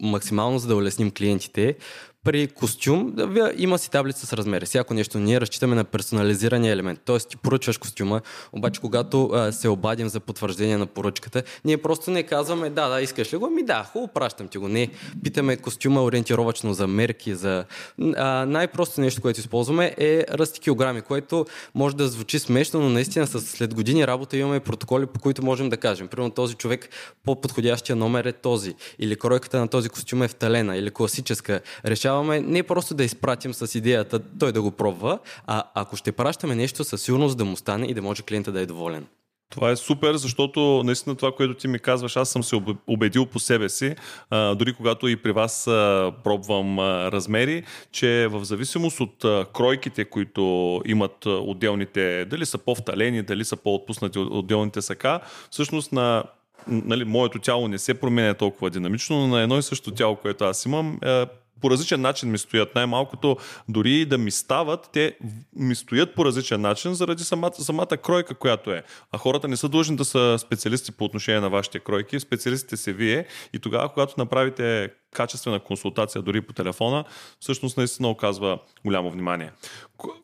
максимално 0.00 0.58
за 0.58 0.68
да 0.68 0.76
улесним 0.76 1.10
клиентите, 1.10 1.76
при 2.24 2.46
костюм 2.46 3.14
има 3.56 3.78
си 3.78 3.90
таблица 3.90 4.26
с 4.26 4.32
размери. 4.32 4.66
Всяко 4.66 4.94
нещо 4.94 5.18
ние 5.18 5.40
разчитаме 5.40 5.76
на 5.76 5.84
персонализирания 5.84 6.72
елемент. 6.72 7.00
Тоест 7.04 7.28
ти 7.28 7.36
поръчваш 7.36 7.78
костюма, 7.78 8.20
обаче 8.52 8.80
когато 8.80 9.26
а, 9.26 9.52
се 9.52 9.68
обадим 9.68 10.08
за 10.08 10.20
потвърждение 10.20 10.76
на 10.76 10.86
поръчката, 10.86 11.42
ние 11.64 11.76
просто 11.76 12.10
не 12.10 12.22
казваме 12.22 12.70
да, 12.70 12.88
да, 12.88 13.00
искаш 13.00 13.32
ли 13.32 13.36
го? 13.36 13.50
Ми 13.50 13.62
да, 13.62 13.84
хубаво, 13.92 14.12
пращам 14.12 14.48
ти 14.48 14.58
го. 14.58 14.68
Не, 14.68 14.90
питаме 15.24 15.56
костюма 15.56 16.02
ориентировачно 16.02 16.74
за 16.74 16.86
мерки, 16.86 17.34
за... 17.34 17.64
А, 18.16 18.46
най-просто 18.46 19.00
нещо, 19.00 19.22
което 19.22 19.40
използваме 19.40 19.94
е 19.98 20.24
расти 20.30 20.60
килограми, 20.60 21.02
което 21.02 21.46
може 21.74 21.96
да 21.96 22.08
звучи 22.08 22.38
смешно, 22.38 22.80
но 22.80 22.88
наистина 22.88 23.26
след 23.26 23.74
години 23.74 24.06
работа 24.06 24.36
имаме 24.36 24.60
протоколи, 24.60 25.06
по 25.06 25.20
които 25.20 25.44
можем 25.44 25.68
да 25.68 25.76
кажем. 25.76 26.08
Примерно 26.08 26.30
този 26.30 26.54
човек 26.54 26.88
по-подходящия 27.24 27.96
номер 27.96 28.24
е 28.24 28.32
този, 28.32 28.74
или 28.98 29.16
кройката 29.16 29.58
на 29.58 29.68
този 29.68 29.88
костюм 29.88 30.22
е 30.22 30.28
вталена, 30.28 30.76
или 30.76 30.90
класическа. 30.90 31.60
Решаваме 32.14 32.40
не 32.40 32.62
просто 32.62 32.94
да 32.94 33.04
изпратим 33.04 33.54
с 33.54 33.78
идеята 33.78 34.20
той 34.38 34.52
да 34.52 34.62
го 34.62 34.70
пробва, 34.70 35.18
а 35.46 35.62
ако 35.74 35.96
ще 35.96 36.12
пращаме 36.12 36.54
нещо, 36.54 36.84
със 36.84 37.02
сигурност 37.02 37.38
да 37.38 37.44
му 37.44 37.56
стане 37.56 37.86
и 37.86 37.94
да 37.94 38.02
може 38.02 38.22
клиента 38.22 38.52
да 38.52 38.60
е 38.60 38.66
доволен. 38.66 39.06
Това 39.50 39.70
е 39.70 39.76
супер, 39.76 40.14
защото 40.14 40.82
наистина 40.84 41.14
това, 41.14 41.32
което 41.32 41.54
ти 41.54 41.68
ми 41.68 41.78
казваш, 41.78 42.16
аз 42.16 42.28
съм 42.28 42.42
се 42.42 42.60
убедил 42.86 43.26
по 43.26 43.38
себе 43.38 43.68
си, 43.68 43.94
а, 44.30 44.54
дори 44.54 44.72
когато 44.72 45.08
и 45.08 45.16
при 45.16 45.32
вас 45.32 45.66
а, 45.66 46.12
пробвам 46.24 46.78
а, 46.78 47.12
размери, 47.12 47.62
че 47.92 48.28
в 48.30 48.44
зависимост 48.44 49.00
от 49.00 49.24
а, 49.24 49.46
кройките, 49.54 50.04
които 50.04 50.82
имат 50.86 51.26
отделните, 51.26 52.24
дали 52.24 52.46
са 52.46 52.58
по-вталени, 52.58 53.22
дали 53.22 53.44
са 53.44 53.56
по-отпуснати 53.56 54.18
отделните 54.18 54.82
сака, 54.82 55.20
всъщност 55.50 55.92
на 55.92 56.24
нали, 56.66 57.04
моето 57.04 57.38
тяло 57.38 57.68
не 57.68 57.78
се 57.78 57.94
променя 57.94 58.34
толкова 58.34 58.70
динамично, 58.70 59.20
но 59.20 59.26
на 59.26 59.42
едно 59.42 59.58
и 59.58 59.62
също 59.62 59.90
тяло, 59.90 60.16
което 60.16 60.44
аз 60.44 60.64
имам, 60.64 60.98
е, 61.04 61.26
по 61.60 61.70
различен 61.70 62.00
начин 62.00 62.30
ми 62.30 62.38
стоят. 62.38 62.74
Най-малкото, 62.74 63.36
дори 63.68 64.06
да 64.06 64.18
ми 64.18 64.30
стават, 64.30 64.90
те 64.92 65.16
ми 65.56 65.74
стоят 65.74 66.14
по 66.14 66.24
различен 66.24 66.60
начин 66.60 66.94
заради 66.94 67.24
самата, 67.24 67.54
самата 67.54 67.86
кройка, 67.86 68.34
която 68.34 68.70
е. 68.70 68.82
А 69.12 69.18
хората 69.18 69.48
не 69.48 69.56
са 69.56 69.68
длъжни 69.68 69.96
да 69.96 70.04
са 70.04 70.36
специалисти 70.38 70.92
по 70.92 71.04
отношение 71.04 71.40
на 71.40 71.50
вашите 71.50 71.78
кройки. 71.78 72.20
Специалистите 72.20 72.76
се 72.76 72.92
вие 72.92 73.26
и 73.52 73.58
тогава, 73.58 73.88
когато 73.88 74.14
направите 74.18 74.90
качествена 75.14 75.60
консултация 75.60 76.22
дори 76.22 76.40
по 76.40 76.52
телефона, 76.52 77.04
всъщност 77.40 77.76
наистина 77.76 78.10
оказва 78.10 78.58
голямо 78.84 79.10
внимание. 79.10 79.50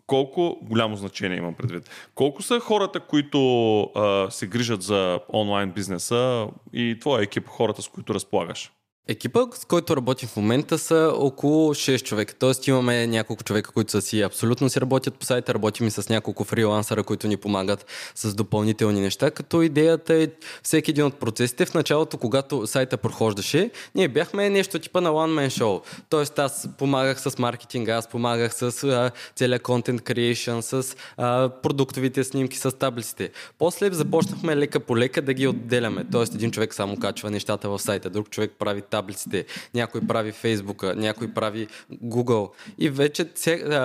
Колко 0.06 0.58
голямо 0.62 0.96
значение 0.96 1.38
имам 1.38 1.54
предвид? 1.54 1.90
Колко 2.14 2.42
са 2.42 2.60
хората, 2.60 3.00
които 3.00 3.80
а, 3.82 4.30
се 4.30 4.46
грижат 4.46 4.82
за 4.82 5.20
онлайн 5.32 5.70
бизнеса 5.70 6.48
и 6.72 6.96
твоя 7.00 7.22
екип, 7.22 7.48
хората 7.48 7.82
с 7.82 7.88
които 7.88 8.14
разполагаш? 8.14 8.72
Екипа, 9.08 9.40
с 9.54 9.64
който 9.64 9.96
работим 9.96 10.28
в 10.28 10.36
момента 10.36 10.78
са 10.78 11.12
около 11.16 11.74
6 11.74 12.02
човека. 12.02 12.34
Тоест 12.34 12.66
имаме 12.66 13.06
няколко 13.06 13.44
човека, 13.44 13.72
които 13.72 13.90
са 13.90 14.02
си 14.02 14.22
абсолютно 14.22 14.68
си 14.68 14.80
работят 14.80 15.14
по 15.14 15.24
сайта, 15.24 15.54
работим 15.54 15.86
и 15.86 15.90
с 15.90 16.08
няколко 16.08 16.44
фрилансъра, 16.44 17.02
които 17.02 17.28
ни 17.28 17.36
помагат 17.36 17.86
с 18.14 18.34
допълнителни 18.34 19.00
неща, 19.00 19.30
като 19.30 19.62
идеята 19.62 20.14
е 20.14 20.28
всеки 20.62 20.90
един 20.90 21.04
от 21.04 21.14
процесите. 21.14 21.66
В 21.66 21.74
началото, 21.74 22.18
когато 22.18 22.66
сайта 22.66 22.96
прохождаше, 22.96 23.70
ние 23.94 24.08
бяхме 24.08 24.50
нещо 24.50 24.78
типа 24.78 25.00
на 25.00 25.10
One 25.10 25.48
Man 25.48 25.60
Show. 25.60 25.82
Тоест 26.08 26.38
аз 26.38 26.68
помагах 26.78 27.20
с 27.20 27.38
маркетинга, 27.38 27.94
аз 27.94 28.08
помагах 28.08 28.54
с 28.54 28.84
а, 28.84 29.10
целият 29.34 29.62
контент 29.62 30.00
creation, 30.00 30.60
с 30.60 30.96
а, 31.16 31.48
продуктовите 31.62 32.24
снимки, 32.24 32.58
с 32.58 32.78
таблиците. 32.78 33.30
После 33.58 33.90
започнахме 33.92 34.56
лека 34.56 34.80
по 34.80 34.96
лека 34.96 35.22
да 35.22 35.34
ги 35.34 35.46
отделяме. 35.46 36.04
Тоест 36.12 36.34
един 36.34 36.50
човек 36.50 36.74
само 36.74 36.96
качва 36.96 37.30
нещата 37.30 37.68
в 37.68 37.78
сайта, 37.78 38.10
друг 38.10 38.30
човек 38.30 38.52
прави 38.58 38.82
таблиците, 38.90 39.44
някой 39.74 40.00
прави 40.00 40.32
Фейсбука, 40.32 40.94
някой 40.96 41.28
прави 41.34 41.66
Google. 42.04 42.50
И 42.78 42.90
вече 42.90 43.24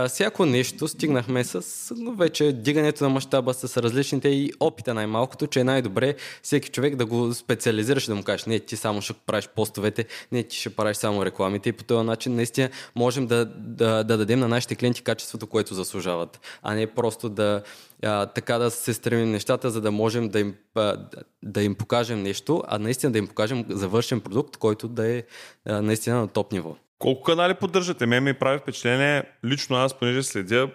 всяко 0.07 0.45
нещо 0.45 0.87
стигнахме 0.87 1.43
с 1.43 1.91
вече 2.17 2.51
дигането 2.51 3.03
на 3.03 3.09
мащаба 3.09 3.53
с 3.53 3.77
различните 3.77 4.29
и 4.29 4.51
опита 4.59 4.93
най-малкото, 4.93 5.47
че 5.47 5.59
е 5.59 5.63
най-добре 5.63 6.15
всеки 6.43 6.69
човек 6.69 6.95
да 6.95 7.05
го 7.05 7.33
специализираш, 7.33 8.05
да 8.05 8.15
му 8.15 8.23
кажеш, 8.23 8.45
не, 8.45 8.59
ти 8.59 8.77
само 8.77 9.01
ще 9.01 9.13
правиш 9.13 9.49
постовете, 9.55 10.05
не, 10.31 10.43
ти 10.43 10.57
ще 10.57 10.69
правиш 10.69 10.97
само 10.97 11.25
рекламите 11.25 11.69
и 11.69 11.73
по 11.73 11.83
този 11.83 12.05
начин 12.05 12.35
наистина 12.35 12.69
можем 12.95 13.27
да, 13.27 13.45
да, 13.45 14.03
да 14.03 14.17
дадем 14.17 14.39
на 14.39 14.47
нашите 14.47 14.75
клиенти 14.75 15.01
качеството, 15.01 15.47
което 15.47 15.73
заслужават, 15.73 16.39
а 16.63 16.73
не 16.73 16.87
просто 16.87 17.29
да 17.29 17.63
а, 18.03 18.25
така 18.25 18.57
да 18.57 18.71
се 18.71 18.93
стремим 18.93 19.31
нещата, 19.31 19.69
за 19.69 19.81
да 19.81 19.91
можем 19.91 20.29
да 20.29 20.39
им, 20.39 20.55
а, 20.75 20.97
да 21.43 21.63
им 21.63 21.75
покажем 21.75 22.23
нещо, 22.23 22.63
а 22.67 22.79
наистина 22.79 23.11
да 23.11 23.17
им 23.17 23.27
покажем 23.27 23.65
завършен 23.69 24.21
продукт, 24.21 24.57
който 24.57 24.87
да 24.87 25.07
е 25.07 25.23
а, 25.65 25.81
наистина 25.81 26.19
на 26.19 26.27
топ 26.27 26.51
ниво. 26.51 26.75
Колко 26.99 27.23
канали 27.23 27.53
поддържате? 27.53 28.05
Ме 28.05 28.19
ми 28.19 28.33
прави 28.33 28.59
впечатление, 28.59 29.23
лично 29.45 29.75
аз, 29.75 29.99
понеже 29.99 30.23
следя 30.23 30.69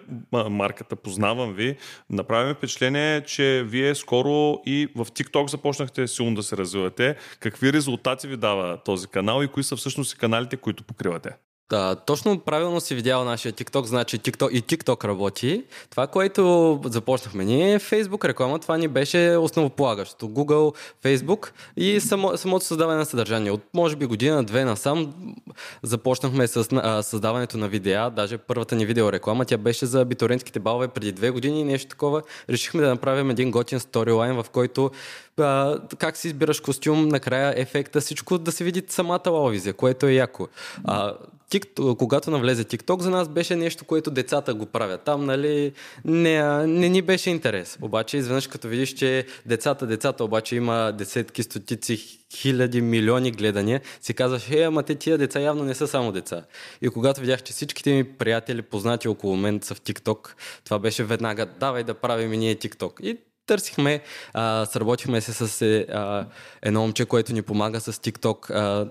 марката, 0.49 0.95
познавам 0.95 1.53
ви, 1.53 1.77
направи 2.09 2.47
ми 2.47 2.53
впечатление, 2.53 3.21
че 3.21 3.63
вие 3.67 3.95
скоро 3.95 4.61
и 4.65 4.87
в 4.95 5.05
TikTok 5.05 5.49
започнахте 5.49 6.07
силно 6.07 6.35
да 6.35 6.43
се 6.43 6.57
развивате. 6.57 7.15
Какви 7.39 7.73
резултати 7.73 8.27
ви 8.27 8.37
дава 8.37 8.77
този 8.85 9.07
канал 9.07 9.43
и 9.43 9.47
кои 9.47 9.63
са 9.63 9.75
всъщност 9.75 10.17
каналите, 10.17 10.57
които 10.57 10.83
покривате? 10.83 11.29
Да, 11.71 11.95
точно 11.95 12.39
правилно 12.39 12.81
си 12.81 12.95
видял 12.95 13.23
нашия 13.23 13.53
TikTok, 13.53 13.83
значи 13.85 14.19
TikTok, 14.19 14.49
и 14.49 14.63
TikTok 14.63 15.05
работи. 15.05 15.63
Това, 15.89 16.07
което 16.07 16.79
започнахме 16.85 17.45
ние, 17.45 17.79
Facebook 17.79 18.27
реклама, 18.27 18.59
това 18.59 18.77
ни 18.77 18.87
беше 18.87 19.37
основополагащо. 19.37 20.27
Google, 20.27 20.75
Facebook 21.03 21.51
и 21.77 21.99
само, 21.99 22.37
самото 22.37 22.65
създаване 22.65 22.97
на 22.97 23.05
съдържание. 23.05 23.51
От 23.51 23.61
може 23.73 23.95
би 23.95 24.05
година-две 24.05 24.65
насам 24.65 25.13
започнахме 25.83 26.47
с 26.47 26.67
а, 26.71 27.03
създаването 27.03 27.57
на 27.57 27.67
видеа. 27.67 28.09
Даже 28.09 28.37
първата 28.37 28.75
ни 28.75 28.85
видеореклама, 28.85 29.45
тя 29.45 29.57
беше 29.57 29.85
за 29.85 30.01
абитурентските 30.01 30.59
балове 30.59 30.87
преди 30.87 31.11
две 31.11 31.29
години 31.29 31.61
и 31.61 31.63
нещо 31.63 31.89
такова. 31.89 32.21
Решихме 32.49 32.81
да 32.81 32.89
направим 32.89 33.29
един 33.29 33.51
готин 33.51 33.79
сторилайн, 33.79 34.35
в 34.35 34.45
който 34.51 34.91
а, 35.39 35.79
как 35.97 36.17
си 36.17 36.27
избираш 36.27 36.59
костюм, 36.59 37.07
накрая 37.07 37.53
ефекта, 37.57 38.01
всичко 38.01 38.37
да 38.37 38.51
се 38.51 38.63
види 38.63 38.83
самата 38.87 39.29
лавизия, 39.29 39.73
което 39.73 40.05
е 40.05 40.13
яко. 40.13 40.47
А, 40.83 41.13
TikTok, 41.51 41.97
когато 41.97 42.31
навлезе 42.31 42.63
TikTok, 42.63 43.01
за 43.01 43.09
нас 43.09 43.29
беше 43.29 43.55
нещо, 43.55 43.85
което 43.85 44.11
децата 44.11 44.53
го 44.53 44.65
правят. 44.65 45.01
Там, 45.01 45.25
нали, 45.25 45.71
не, 46.05 46.67
не 46.67 46.89
ни 46.89 47.01
беше 47.01 47.29
интерес. 47.29 47.77
Обаче, 47.81 48.17
изведнъж 48.17 48.47
като 48.47 48.67
видиш, 48.67 48.93
че 48.93 49.25
децата, 49.45 49.87
децата 49.87 50.23
обаче 50.23 50.55
има 50.55 50.91
десетки, 50.97 51.43
стотици, 51.43 52.19
хиляди, 52.35 52.81
милиони 52.81 53.31
гледания, 53.31 53.81
си 54.01 54.13
казваш, 54.13 54.51
е, 54.51 54.61
ама 54.61 54.83
те 54.83 54.95
тия 54.95 55.17
деца 55.17 55.39
явно 55.39 55.63
не 55.63 55.75
са 55.75 55.87
само 55.87 56.11
деца. 56.11 56.43
И 56.81 56.89
когато 56.89 57.21
видях, 57.21 57.43
че 57.43 57.53
всичките 57.53 57.93
ми 57.93 58.03
приятели, 58.03 58.61
познати 58.61 59.07
около 59.07 59.35
мен 59.35 59.59
са 59.63 59.75
в 59.75 59.81
TikTok, 59.81 60.29
това 60.63 60.79
беше 60.79 61.03
веднага, 61.03 61.45
давай 61.45 61.83
да 61.83 61.93
правим 61.93 62.33
и 62.33 62.37
ние 62.37 62.55
TikTok. 62.55 63.01
И 63.01 63.17
търсихме, 63.45 64.01
а, 64.33 64.65
сработихме 64.65 65.21
се 65.21 65.33
с 65.33 65.61
е, 65.61 65.85
а, 65.93 66.25
едно 66.61 66.81
момче, 66.81 67.05
което 67.05 67.33
ни 67.33 67.41
помага 67.41 67.81
с 67.81 67.93
TikTok 67.93 68.49
а, 68.49 68.89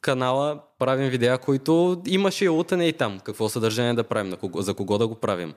канала, 0.00 0.60
правим 0.78 1.10
видеа, 1.10 1.38
които 1.38 2.02
имаше 2.06 2.44
и 2.44 2.48
лутане 2.48 2.88
и 2.88 2.92
там, 2.92 3.20
какво 3.20 3.48
съдържание 3.48 3.94
да 3.94 4.04
правим, 4.04 4.28
на 4.30 4.36
кого, 4.36 4.62
за 4.62 4.74
кого 4.74 4.98
да 4.98 5.08
го 5.08 5.14
правим. 5.14 5.54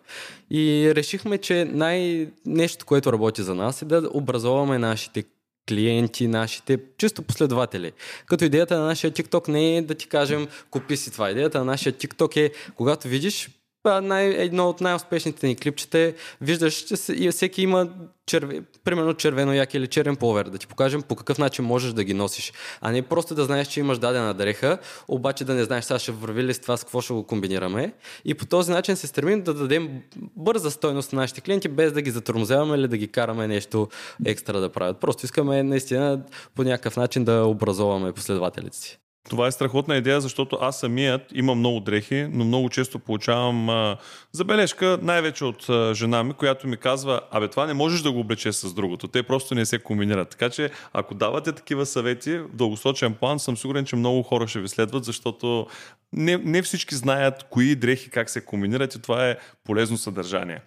И 0.51 0.91
решихме, 0.95 1.37
че 1.37 1.65
най- 1.65 2.29
нещо, 2.45 2.85
което 2.85 3.13
работи 3.13 3.43
за 3.43 3.55
нас 3.55 3.81
е 3.81 3.85
да 3.85 4.09
образоваме 4.13 4.77
нашите 4.77 5.23
клиенти, 5.69 6.27
нашите 6.27 6.79
чисто 6.97 7.23
последователи. 7.23 7.91
Като 8.25 8.45
идеята 8.45 8.79
на 8.79 8.85
нашия 8.85 9.11
TikTok 9.11 9.47
не 9.47 9.77
е 9.77 9.81
да 9.81 9.95
ти 9.95 10.07
кажем 10.07 10.47
купи 10.69 10.97
си 10.97 11.11
това. 11.11 11.31
Идеята 11.31 11.57
на 11.59 11.65
нашия 11.65 11.93
TikTok 11.93 12.37
е 12.37 12.51
когато 12.75 13.07
видиш 13.07 13.49
най- 13.85 14.35
едно 14.43 14.69
от 14.69 14.81
най-успешните 14.81 15.47
ни 15.47 15.55
клипчета 15.55 15.99
е, 15.99 16.13
виждаш, 16.41 16.73
че 16.73 16.95
всеки 17.31 17.61
има 17.61 17.89
черве, 18.25 18.61
примерно 18.83 19.13
червено 19.13 19.53
як 19.53 19.73
или 19.73 19.87
черен 19.87 20.15
повер, 20.15 20.45
да 20.45 20.57
ти 20.57 20.67
покажем 20.67 21.01
по 21.01 21.15
какъв 21.15 21.37
начин 21.37 21.65
можеш 21.65 21.93
да 21.93 22.03
ги 22.03 22.13
носиш. 22.13 22.53
А 22.81 22.91
не 22.91 23.01
просто 23.01 23.35
да 23.35 23.45
знаеш, 23.45 23.67
че 23.67 23.79
имаш 23.79 23.97
дадена 23.97 24.33
дреха, 24.33 24.77
обаче 25.07 25.45
да 25.45 25.53
не 25.53 25.63
знаеш 25.63 25.85
сега 25.85 25.99
ще 25.99 26.11
върви 26.11 26.43
ли 26.43 26.53
с 26.53 26.59
това, 26.59 26.77
с 26.77 26.83
какво 26.83 27.01
ще 27.01 27.13
го 27.13 27.23
комбинираме. 27.23 27.93
И 28.25 28.33
по 28.33 28.45
този 28.45 28.71
начин 28.71 28.95
се 28.95 29.07
стремим 29.07 29.41
да 29.41 29.53
дадем 29.53 30.01
бърза 30.35 30.71
стойност 30.71 31.13
на 31.13 31.21
нашите 31.21 31.41
клиенти, 31.41 31.67
без 31.67 31.93
да 31.93 32.01
ги 32.01 32.11
затормозяваме 32.11 32.75
или 32.75 32.87
да 32.87 32.97
ги 32.97 33.07
караме 33.07 33.47
нещо 33.47 33.87
екстра 34.25 34.59
да 34.59 34.69
правят. 34.69 34.99
Просто 34.99 35.25
искаме 35.25 35.63
наистина 35.63 36.21
по 36.55 36.63
някакъв 36.63 36.97
начин 36.97 37.23
да 37.23 37.45
образоваме 37.45 38.13
последователите 38.13 38.77
си. 38.77 38.99
Това 39.29 39.47
е 39.47 39.51
страхотна 39.51 39.95
идея, 39.95 40.21
защото 40.21 40.57
аз 40.61 40.79
самият 40.79 41.21
имам 41.33 41.59
много 41.59 41.79
дрехи, 41.79 42.27
но 42.31 42.45
много 42.45 42.69
често 42.69 42.99
получавам 42.99 43.69
а, 43.69 43.97
забележка, 44.31 44.99
най-вече 45.01 45.45
от 45.45 45.69
а, 45.69 45.93
жена 45.93 46.23
ми, 46.23 46.33
която 46.33 46.67
ми 46.67 46.77
казва, 46.77 47.21
абе 47.31 47.47
това 47.47 47.65
не 47.65 47.73
можеш 47.73 48.01
да 48.01 48.11
го 48.11 48.19
облече 48.19 48.53
с 48.53 48.73
другото, 48.73 49.07
те 49.07 49.23
просто 49.23 49.55
не 49.55 49.65
се 49.65 49.79
комбинират. 49.79 50.29
Така 50.29 50.49
че, 50.49 50.69
ако 50.93 51.15
давате 51.15 51.51
такива 51.51 51.85
съвети 51.85 52.37
в 52.37 52.47
дългосрочен 52.53 53.13
план, 53.13 53.39
съм 53.39 53.57
сигурен, 53.57 53.85
че 53.85 53.95
много 53.95 54.23
хора 54.23 54.47
ще 54.47 54.59
ви 54.59 54.67
следват, 54.67 55.05
защото 55.05 55.67
не, 56.13 56.37
не 56.37 56.61
всички 56.61 56.95
знаят 56.95 57.45
кои 57.49 57.75
дрехи 57.75 58.09
как 58.09 58.29
се 58.29 58.45
комбинират 58.45 58.95
и 58.95 59.01
това 59.01 59.29
е 59.29 59.37
полезно 59.63 59.97
съдържание. 59.97 60.61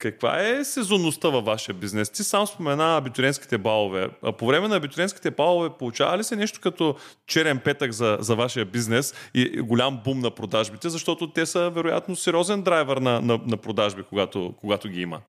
Каква 0.00 0.40
е 0.40 0.64
сезонността 0.64 1.28
във 1.28 1.44
вашия 1.44 1.74
бизнес? 1.74 2.10
Ти 2.10 2.24
сам 2.24 2.46
спомена 2.46 2.96
абитуренските 2.96 3.58
балове. 3.58 4.10
А 4.22 4.32
по 4.32 4.46
време 4.46 4.68
на 4.68 4.76
абитуренските 4.76 5.30
балове 5.30 5.70
получава 5.78 6.18
ли 6.18 6.24
се 6.24 6.36
нещо 6.36 6.60
като 6.62 6.94
черен 7.26 7.58
петък 7.58 7.92
за, 7.92 8.16
за 8.20 8.36
вашия 8.36 8.64
бизнес 8.64 9.14
и 9.34 9.60
голям 9.60 10.00
бум 10.04 10.20
на 10.20 10.30
продажбите, 10.30 10.88
защото 10.88 11.32
те 11.32 11.46
са 11.46 11.70
вероятно 11.70 12.16
сериозен 12.16 12.62
драйвер 12.62 12.96
на, 12.96 13.20
на, 13.20 13.40
на 13.46 13.56
продажби, 13.56 14.02
когато, 14.02 14.54
когато 14.60 14.88
ги 14.88 15.00
има? 15.00 15.20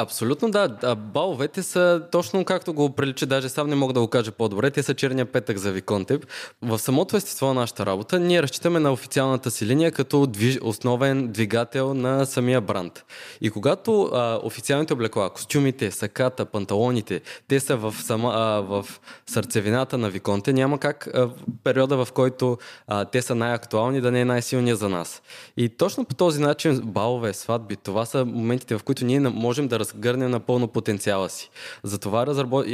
Абсолютно 0.00 0.50
да. 0.50 0.76
А 0.82 0.94
баловете 0.94 1.62
са 1.62 2.02
точно 2.12 2.44
както 2.44 2.72
го 2.72 2.90
прилича, 2.90 3.26
даже 3.26 3.48
сам 3.48 3.68
не 3.68 3.76
мога 3.76 3.92
да 3.92 4.00
го 4.00 4.08
кажа 4.08 4.32
по-добре. 4.32 4.70
Те 4.70 4.82
са 4.82 4.94
черния 4.94 5.26
петък 5.26 5.58
за 5.58 5.72
Виконтеп. 5.72 6.26
В 6.62 6.78
самото 6.78 7.16
естество 7.16 7.46
на 7.46 7.54
нашата 7.54 7.86
работа 7.86 8.20
ние 8.20 8.42
разчитаме 8.42 8.80
на 8.80 8.92
официалната 8.92 9.50
си 9.50 9.66
линия 9.66 9.92
като 9.92 10.26
движ... 10.26 10.58
основен 10.62 11.28
двигател 11.28 11.94
на 11.94 12.26
самия 12.26 12.60
бранд. 12.60 13.04
И 13.40 13.50
когато 13.50 14.02
а, 14.02 14.40
официалните 14.42 14.92
облекла, 14.92 15.30
костюмите, 15.30 15.90
саката, 15.90 16.44
панталоните, 16.44 17.20
те 17.48 17.60
са 17.60 17.76
в, 17.76 17.94
сама, 18.02 18.32
а, 18.34 18.60
в 18.60 18.86
сърцевината 19.26 19.98
на 19.98 20.10
Виконте, 20.10 20.52
няма 20.52 20.78
как 20.78 21.08
а, 21.14 21.26
в 21.26 21.32
периода, 21.64 22.04
в 22.04 22.12
който 22.12 22.58
а, 22.86 23.04
те 23.04 23.22
са 23.22 23.34
най-актуални, 23.34 24.00
да 24.00 24.10
не 24.10 24.20
е 24.20 24.24
най-силният 24.24 24.78
за 24.78 24.88
нас. 24.88 25.22
И 25.56 25.68
точно 25.68 26.04
по 26.04 26.14
този 26.14 26.40
начин 26.40 26.80
балове, 26.84 27.32
сватби, 27.32 27.76
това 27.76 28.06
са 28.06 28.24
моментите, 28.24 28.78
в 28.78 28.82
които 28.82 29.04
ние 29.04 29.20
можем 29.20 29.68
да 29.68 29.87
разгърнем 29.88 30.30
напълно 30.30 30.68
потенциала 30.68 31.28
си. 31.28 31.50
Затова 31.82 32.26
разработ... 32.26 32.66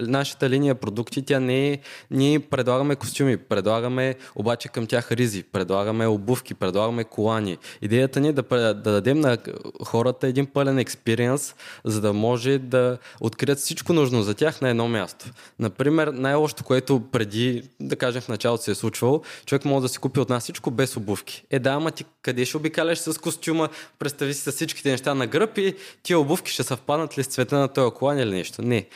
нашата 0.00 0.50
линия 0.50 0.74
продукти, 0.74 1.22
тя 1.22 1.40
не 1.40 1.68
е... 1.68 1.78
Ние 2.10 2.40
предлагаме 2.40 2.96
костюми, 2.96 3.36
предлагаме 3.36 4.14
обаче 4.34 4.68
към 4.68 4.86
тях 4.86 5.12
ризи, 5.12 5.42
предлагаме 5.42 6.06
обувки, 6.06 6.54
предлагаме 6.54 7.04
колани. 7.04 7.58
Идеята 7.82 8.20
ни 8.20 8.28
е 8.28 8.32
да, 8.32 8.42
да 8.74 8.74
дадем 8.74 9.20
на 9.20 9.38
хората 9.84 10.26
един 10.26 10.46
пълен 10.46 10.78
експириенс, 10.78 11.54
за 11.84 12.00
да 12.00 12.12
може 12.12 12.58
да 12.58 12.98
открият 13.20 13.58
всичко 13.58 13.92
нужно 13.92 14.22
за 14.22 14.34
тях 14.34 14.60
на 14.60 14.68
едно 14.68 14.88
място. 14.88 15.26
Например, 15.58 16.08
най-лошото, 16.08 16.64
което 16.64 17.02
преди, 17.12 17.62
да 17.80 17.96
кажем 17.96 18.22
в 18.22 18.28
началото 18.28 18.64
се 18.64 18.70
е 18.70 18.74
случвало, 18.74 19.22
човек 19.46 19.64
може 19.64 19.82
да 19.82 19.88
си 19.88 19.98
купи 19.98 20.20
от 20.20 20.28
нас 20.28 20.42
всичко 20.42 20.70
без 20.70 20.96
обувки. 20.96 21.44
Е 21.50 21.58
да, 21.58 21.70
ама 21.70 21.90
ти 21.90 22.04
къде 22.22 22.44
ще 22.44 22.56
обикаляш 22.56 22.98
с 22.98 23.20
костюма, 23.20 23.68
представи 23.98 24.34
си 24.34 24.40
с 24.40 24.52
всичките 24.52 24.90
неща 24.90 25.14
на 25.14 25.26
гръб 25.26 25.58
и 25.58 25.74
тия 26.02 26.18
обувки 26.18 26.52
ще 26.52 26.59
съвпаднат 26.64 27.18
ли 27.18 27.24
с 27.24 27.26
цвета 27.26 27.58
на 27.58 27.68
този 27.68 27.94
колан 27.94 28.18
или 28.18 28.30
нещо. 28.30 28.62
Не. 28.62 28.86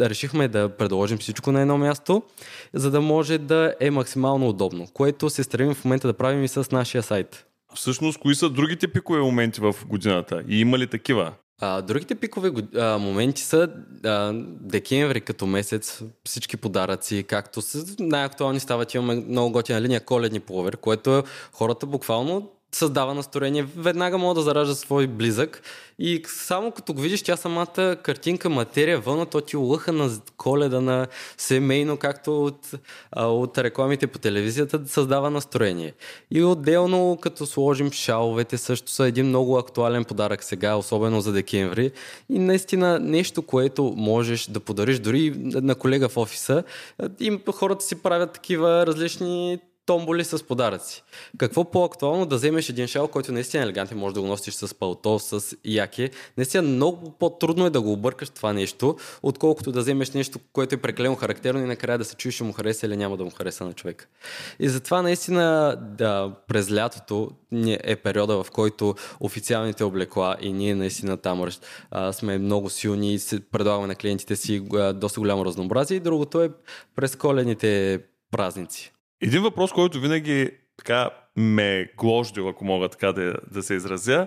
Решихме 0.00 0.48
да 0.48 0.68
предложим 0.68 1.18
всичко 1.18 1.52
на 1.52 1.60
едно 1.60 1.78
място, 1.78 2.22
за 2.74 2.90
да 2.90 3.00
може 3.00 3.38
да 3.38 3.74
е 3.80 3.90
максимално 3.90 4.48
удобно, 4.48 4.86
което 4.94 5.30
се 5.30 5.44
стремим 5.44 5.74
в 5.74 5.84
момента 5.84 6.06
да 6.08 6.14
правим 6.14 6.44
и 6.44 6.48
с 6.48 6.70
нашия 6.72 7.02
сайт. 7.02 7.46
Всъщност, 7.74 8.18
кои 8.18 8.34
са 8.34 8.50
другите 8.50 8.88
пикове 8.88 9.20
моменти 9.20 9.60
в 9.60 9.74
годината? 9.86 10.42
И 10.48 10.60
има 10.60 10.78
ли 10.78 10.86
такива? 10.86 11.32
А, 11.60 11.82
другите 11.82 12.14
пикове 12.14 12.50
а, 12.76 12.98
моменти 12.98 13.42
са 13.42 13.68
а, 14.04 14.32
декември 14.60 15.20
като 15.20 15.46
месец, 15.46 16.02
всички 16.24 16.56
подаръци, 16.56 17.24
както 17.28 17.62
с 17.62 17.96
най-актуални 17.98 18.60
стават. 18.60 18.94
Имаме 18.94 19.14
много 19.14 19.52
готина 19.52 19.80
линия 19.80 20.00
коледни 20.00 20.40
половер, 20.40 20.76
което 20.76 21.22
хората 21.52 21.86
буквално 21.86 22.50
създава 22.74 23.14
настроение, 23.14 23.66
веднага 23.76 24.18
мога 24.18 24.34
да 24.34 24.42
заражда 24.42 24.74
свой 24.74 25.06
близък 25.06 25.62
и 25.98 26.22
само 26.26 26.70
като 26.70 26.94
го 26.94 27.00
видиш 27.00 27.22
тя 27.22 27.36
самата 27.36 27.96
картинка, 28.02 28.48
материя, 28.50 29.00
вълна, 29.00 29.26
то 29.26 29.40
ти 29.40 29.56
лъха 29.56 29.92
на 29.92 30.10
коледа, 30.36 30.80
на 30.80 31.06
семейно, 31.36 31.96
както 31.96 32.44
от, 32.44 32.70
от 33.16 33.58
рекламите 33.58 34.06
по 34.06 34.18
телевизията, 34.18 34.80
създава 34.86 35.30
настроение. 35.30 35.94
И 36.30 36.42
отделно, 36.42 37.18
като 37.20 37.46
сложим 37.46 37.92
шаловете, 37.92 38.58
също 38.58 38.90
са 38.90 39.06
един 39.06 39.26
много 39.26 39.58
актуален 39.58 40.04
подарък 40.04 40.44
сега, 40.44 40.76
особено 40.76 41.20
за 41.20 41.32
декември. 41.32 41.90
И 42.30 42.38
наистина 42.38 42.98
нещо, 42.98 43.42
което 43.42 43.94
можеш 43.96 44.46
да 44.46 44.60
подариш 44.60 44.98
дори 44.98 45.32
на 45.36 45.74
колега 45.74 46.08
в 46.08 46.16
офиса. 46.16 46.64
И 47.20 47.38
хората 47.54 47.84
си 47.84 48.02
правят 48.02 48.32
такива 48.32 48.86
различни 48.86 49.58
томболи 49.86 50.24
с 50.24 50.46
подаръци. 50.46 51.02
Какво 51.38 51.70
по-актуално 51.70 52.26
да 52.26 52.36
вземеш 52.36 52.68
един 52.68 52.86
шал, 52.86 53.08
който 53.08 53.32
наистина 53.32 53.62
е 53.62 53.64
елегантен, 53.64 53.98
може 53.98 54.14
да 54.14 54.20
го 54.20 54.26
носиш 54.26 54.54
с 54.54 54.74
палто, 54.74 55.18
с 55.18 55.56
яке. 55.64 56.10
Наистина 56.36 56.62
много 56.62 57.10
по-трудно 57.10 57.66
е 57.66 57.70
да 57.70 57.80
го 57.80 57.92
объркаш 57.92 58.30
това 58.30 58.52
нещо, 58.52 58.96
отколкото 59.22 59.72
да 59.72 59.80
вземеш 59.80 60.10
нещо, 60.10 60.38
което 60.52 60.74
е 60.74 60.78
прекалено 60.78 61.16
характерно 61.16 61.60
и 61.60 61.66
накрая 61.66 61.98
да 61.98 62.04
се 62.04 62.16
чуеш, 62.16 62.34
ще 62.34 62.44
му 62.44 62.52
хареса 62.52 62.86
или 62.86 62.96
няма 62.96 63.16
да 63.16 63.24
му 63.24 63.30
хареса 63.30 63.64
на 63.64 63.72
човек. 63.72 64.08
И 64.58 64.68
затова 64.68 65.02
наистина 65.02 65.76
да, 65.98 66.32
през 66.48 66.72
лятото 66.72 67.30
е 67.64 67.96
периода, 67.96 68.44
в 68.44 68.50
който 68.50 68.94
официалните 69.20 69.84
облекла 69.84 70.36
и 70.40 70.52
ние 70.52 70.74
наистина 70.74 71.16
там 71.16 71.48
а, 71.90 72.12
сме 72.12 72.38
много 72.38 72.70
силни 72.70 73.14
и 73.14 73.40
предлагаме 73.52 73.86
на 73.86 73.94
клиентите 73.94 74.36
си 74.36 74.62
а, 74.74 74.92
доста 74.92 75.20
голямо 75.20 75.44
разнообразие. 75.44 75.96
И 75.96 76.00
другото 76.00 76.42
е 76.42 76.50
през 76.96 77.16
колените 77.16 78.00
празници. 78.30 78.92
Един 79.22 79.42
въпрос, 79.42 79.72
който 79.72 80.00
винаги 80.00 80.50
така 80.76 81.10
ме 81.36 81.80
е 81.80 81.86
глождил, 81.96 82.48
ако 82.48 82.64
мога 82.64 82.88
така 82.88 83.12
да, 83.12 83.34
да 83.52 83.62
се 83.62 83.74
изразя. 83.74 84.26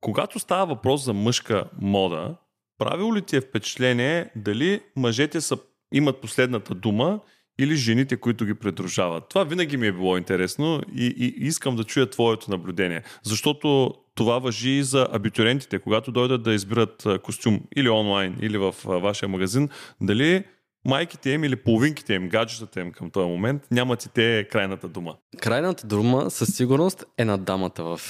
Когато 0.00 0.38
става 0.38 0.66
въпрос 0.66 1.04
за 1.04 1.12
мъжка 1.12 1.64
мода, 1.80 2.36
правило 2.78 3.16
ли 3.16 3.22
ти 3.22 3.36
е 3.36 3.40
впечатление 3.40 4.30
дали 4.36 4.80
мъжете 4.96 5.40
са, 5.40 5.58
имат 5.94 6.20
последната 6.20 6.74
дума 6.74 7.20
или 7.60 7.76
жените, 7.76 8.16
които 8.16 8.44
ги 8.44 8.54
придружават? 8.54 9.28
Това 9.28 9.44
винаги 9.44 9.76
ми 9.76 9.86
е 9.86 9.92
било 9.92 10.16
интересно 10.16 10.82
и, 10.94 11.06
и 11.06 11.46
искам 11.46 11.76
да 11.76 11.84
чуя 11.84 12.10
твоето 12.10 12.50
наблюдение. 12.50 13.02
Защото 13.22 13.94
това 14.14 14.38
въжи 14.38 14.70
и 14.70 14.82
за 14.82 15.08
абитурентите, 15.12 15.78
когато 15.78 16.12
дойдат 16.12 16.42
да 16.42 16.54
избират 16.54 17.06
костюм 17.22 17.60
или 17.76 17.88
онлайн, 17.88 18.36
или 18.40 18.58
в 18.58 18.74
вашия 18.84 19.28
магазин, 19.28 19.68
дали 20.00 20.44
майките 20.88 21.30
им 21.30 21.44
или 21.44 21.56
половинките 21.56 22.14
им, 22.14 22.28
гаджетата 22.28 22.80
им 22.80 22.92
към 22.92 23.10
този 23.10 23.26
момент, 23.26 23.62
нямат 23.70 24.04
и 24.04 24.08
те 24.08 24.48
крайната 24.52 24.88
дума. 24.88 25.14
Крайната 25.40 25.86
дума 25.86 26.30
със 26.30 26.56
сигурност 26.56 27.04
е 27.18 27.24
на 27.24 27.38
дамата 27.38 27.84
в 27.84 28.00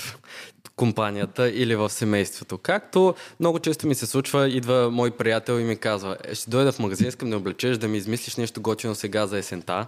компанията 0.76 1.50
или 1.50 1.76
в 1.76 1.90
семейството. 1.90 2.58
Както 2.58 3.14
много 3.40 3.58
често 3.58 3.86
ми 3.86 3.94
се 3.94 4.06
случва, 4.06 4.48
идва 4.48 4.90
мой 4.90 5.10
приятел 5.10 5.60
и 5.60 5.64
ми 5.64 5.76
казва, 5.76 6.16
е, 6.24 6.34
ще 6.34 6.50
дойда 6.50 6.72
в 6.72 6.78
магазин, 6.78 7.08
искам 7.08 7.30
да 7.30 7.36
облечеш, 7.36 7.78
да 7.78 7.88
ми 7.88 7.98
измислиш 7.98 8.36
нещо 8.36 8.60
готино 8.60 8.94
сега 8.94 9.26
за 9.26 9.38
есента. 9.38 9.86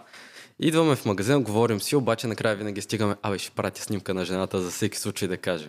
Идваме 0.58 0.96
в 0.96 1.04
магазин, 1.04 1.42
говорим 1.42 1.80
си, 1.80 1.96
обаче 1.96 2.26
накрая 2.26 2.56
винаги 2.56 2.80
стигаме, 2.80 3.14
абе 3.22 3.38
ще 3.38 3.50
пратя 3.50 3.82
снимка 3.82 4.14
на 4.14 4.24
жената 4.24 4.60
за 4.60 4.70
всеки 4.70 4.98
случай 4.98 5.28
да 5.28 5.36
каже. 5.36 5.68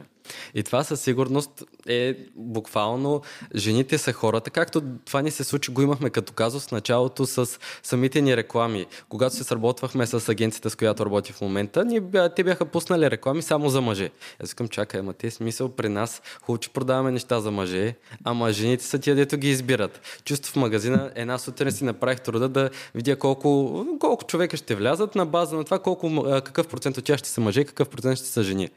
И 0.56 0.64
това 0.64 0.84
със 0.84 1.02
сигурност 1.02 1.64
е 1.88 2.18
буквално 2.36 3.22
жените 3.56 3.98
са 3.98 4.14
хората, 4.14 4.50
както 4.50 4.82
това 5.06 5.22
ни 5.22 5.32
се 5.32 5.44
случи, 5.44 5.72
го 5.72 5.82
имахме 5.82 6.10
като 6.10 6.34
казус 6.34 6.68
в 6.68 6.72
началото 6.72 7.26
с 7.26 7.60
самите 7.84 8.22
ни 8.22 8.38
реклами. 8.38 8.86
Когато 9.10 9.36
се 9.36 9.44
сработвахме 9.44 10.08
с 10.08 10.30
агенцията, 10.30 10.70
с 10.70 10.76
която 10.76 11.06
работи 11.06 11.34
в 11.34 11.42
момента, 11.42 11.86
ни, 11.86 12.02
те 12.36 12.44
бяха 12.44 12.66
пуснали 12.66 13.12
реклами 13.12 13.42
само 13.42 13.70
за 13.70 13.82
мъже. 13.82 14.10
Аз 14.44 14.50
искам, 14.50 14.68
чакай, 14.68 15.00
ама 15.00 15.14
те 15.14 15.32
смисъл 15.32 15.70
при 15.70 15.90
нас, 15.90 16.22
хубаво, 16.42 16.58
че 16.58 16.70
продаваме 16.70 17.12
неща 17.12 17.40
за 17.40 17.52
мъже, 17.52 17.96
ама 18.24 18.52
жените 18.52 18.84
са 18.84 19.00
тия, 19.00 19.16
дето 19.16 19.38
ги 19.38 19.50
избират. 19.50 20.02
Чувство 20.26 20.54
в 20.54 20.56
магазина, 20.56 21.12
една 21.16 21.38
сутрин 21.38 21.72
си 21.72 21.84
направих 21.84 22.22
труда 22.22 22.50
да 22.50 22.70
видя 22.96 23.16
колко, 23.16 23.86
колко 24.00 24.24
човека 24.24 24.58
ще 24.58 24.76
влязат 24.76 25.16
на 25.16 25.26
база 25.26 25.56
на 25.56 25.64
това 25.64 25.80
колко, 25.80 26.24
какъв 26.46 26.68
процент 26.68 26.98
от 26.98 27.06
тях 27.06 27.20
ще 27.20 27.30
са 27.30 27.42
мъже, 27.42 27.64
какъв 27.64 27.90
процент 27.90 28.18
ще 28.18 28.28
са 28.28 28.44
жени. 28.44 28.70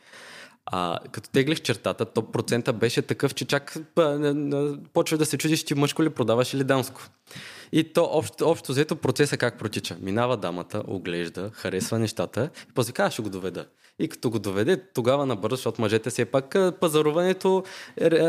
А, 0.67 0.99
като 1.13 1.31
теглих 1.31 1.61
чертата, 1.61 2.05
то 2.05 2.33
процента 2.33 2.73
беше 2.73 3.03
такъв, 3.03 3.35
че 3.35 3.45
чак 3.45 3.77
почва 4.93 5.19
да 5.19 5.27
се 5.27 5.39
чудиш 5.39 5.65
ти 5.65 5.75
мъжко 5.75 6.03
ли 6.03 6.11
продаваш 6.11 6.55
или 6.55 6.65
дамско. 6.65 7.03
И 7.73 7.93
то 7.93 8.09
общо, 8.13 8.51
общо 8.51 8.73
взето 8.73 8.97
процеса 8.97 9.37
как 9.37 9.59
протича. 9.59 9.97
Минава 10.01 10.37
дамата, 10.37 10.83
оглежда, 10.87 11.51
харесва 11.53 11.99
нещата 11.99 12.51
и 12.71 12.73
после 12.75 12.93
казва, 12.93 13.11
ще 13.11 13.23
го 13.23 13.31
доведа. 13.31 13.67
И 13.99 14.09
като 14.09 14.31
го 14.31 14.39
доведе, 14.39 14.83
тогава 14.95 15.27
набързо, 15.27 15.57
защото 15.57 15.81
мъжете 15.81 16.11
все 16.11 16.25
пак 16.25 16.57
пазаруването, 16.81 17.65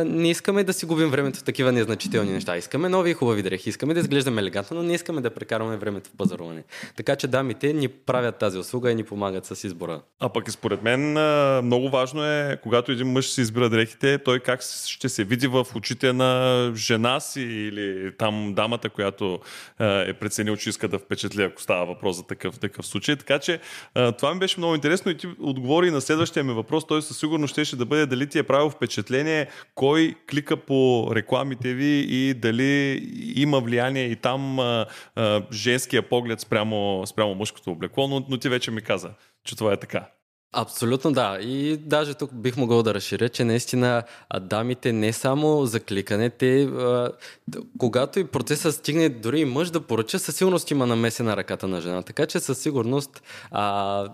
не 0.05 0.29
искаме 0.29 0.63
да 0.63 0.73
си 0.73 0.85
губим 0.85 1.09
времето 1.09 1.39
в 1.39 1.43
такива 1.43 1.71
незначителни 1.71 2.31
неща. 2.31 2.57
Искаме 2.57 2.89
нови 2.89 3.13
хубави 3.13 3.43
дрехи, 3.43 3.69
искаме 3.69 3.93
да 3.93 3.99
изглеждаме 3.99 4.41
елегантно, 4.41 4.77
но 4.77 4.83
не 4.83 4.93
искаме 4.93 5.21
да 5.21 5.29
прекарваме 5.29 5.77
времето 5.77 6.09
в 6.09 6.17
пазаруване. 6.17 6.63
Така 6.95 7.15
че 7.15 7.27
дамите 7.27 7.73
ни 7.73 7.87
правят 7.87 8.37
тази 8.37 8.57
услуга 8.57 8.91
и 8.91 8.95
ни 8.95 9.03
помагат 9.03 9.45
с 9.45 9.63
избора. 9.63 10.01
А 10.19 10.29
пък 10.29 10.47
и 10.47 10.51
според 10.51 10.83
мен 10.83 11.11
много 11.65 11.89
важно 11.89 12.25
е, 12.25 12.59
когато 12.63 12.91
един 12.91 13.07
мъж 13.07 13.31
си 13.31 13.41
избира 13.41 13.69
дрехите, 13.69 14.17
той 14.17 14.39
как 14.39 14.61
ще 14.87 15.09
се 15.09 15.23
види 15.23 15.47
в 15.47 15.67
очите 15.75 16.13
на 16.13 16.71
жена 16.75 17.19
си 17.19 17.41
или 17.41 18.11
там 18.17 18.53
дамата, 18.53 18.89
която 18.89 19.39
е 19.79 20.13
преценил, 20.13 20.55
че 20.55 20.69
иска 20.69 20.87
да 20.87 20.99
впечатли, 20.99 21.43
ако 21.43 21.61
става 21.61 21.85
въпрос 21.85 22.15
за 22.15 22.23
такъв, 22.23 22.59
такъв 22.59 22.87
случай. 22.87 23.15
Така 23.15 23.39
че 23.39 23.59
това 24.17 24.33
ми 24.33 24.39
беше 24.39 24.59
много 24.59 24.75
интересно 24.75 25.11
и 25.11 25.17
ти 25.17 25.27
отговори 25.55 25.91
на 25.91 26.01
следващия 26.01 26.43
ми 26.43 26.53
въпрос. 26.53 26.87
Той 26.87 27.01
със 27.01 27.19
сигурност 27.19 27.51
щеше 27.51 27.75
да 27.75 27.85
бъде 27.85 28.05
дали 28.05 28.29
ти 28.29 28.39
е 28.39 28.43
правил 28.43 28.69
впечатление 28.69 29.47
кой 29.75 30.15
клика 30.31 30.57
по 30.57 31.09
рекламите 31.15 31.73
ви 31.73 32.05
и 32.09 32.33
дали 32.33 33.01
има 33.35 33.59
влияние 33.59 34.03
и 34.03 34.15
там 34.15 34.59
а, 34.59 34.85
а, 35.15 35.41
женския 35.51 36.09
поглед 36.09 36.39
спрямо, 36.39 37.03
спрямо 37.07 37.35
мъжкото 37.35 37.71
облекло, 37.71 38.07
но, 38.07 38.25
но 38.29 38.37
ти 38.37 38.49
вече 38.49 38.71
ми 38.71 38.81
каза, 38.81 39.09
че 39.43 39.55
това 39.55 39.73
е 39.73 39.77
така. 39.77 40.07
Абсолютно 40.57 41.11
да. 41.11 41.37
И 41.41 41.77
даже 41.77 42.13
тук 42.13 42.33
бих 42.33 42.57
могъл 42.57 42.83
да 42.83 42.93
разширя, 42.93 43.29
че 43.29 43.43
наистина 43.43 44.03
дамите 44.41 44.93
не 44.93 45.13
само 45.13 45.65
за 45.65 45.79
кликане, 45.79 46.29
те, 46.29 46.69
когато 47.77 48.19
и 48.19 48.23
процесът 48.23 48.75
стигне 48.75 49.09
дори 49.09 49.39
и 49.39 49.45
мъж 49.45 49.69
да 49.69 49.81
поръча, 49.81 50.19
със 50.19 50.35
сигурност 50.35 50.71
има 50.71 50.85
намеса 50.85 51.23
на 51.23 51.37
ръката 51.37 51.67
на 51.67 51.81
жена. 51.81 52.01
Така 52.01 52.25
че 52.25 52.39
със 52.39 52.59
сигурност 52.59 53.23
а, 53.51 54.07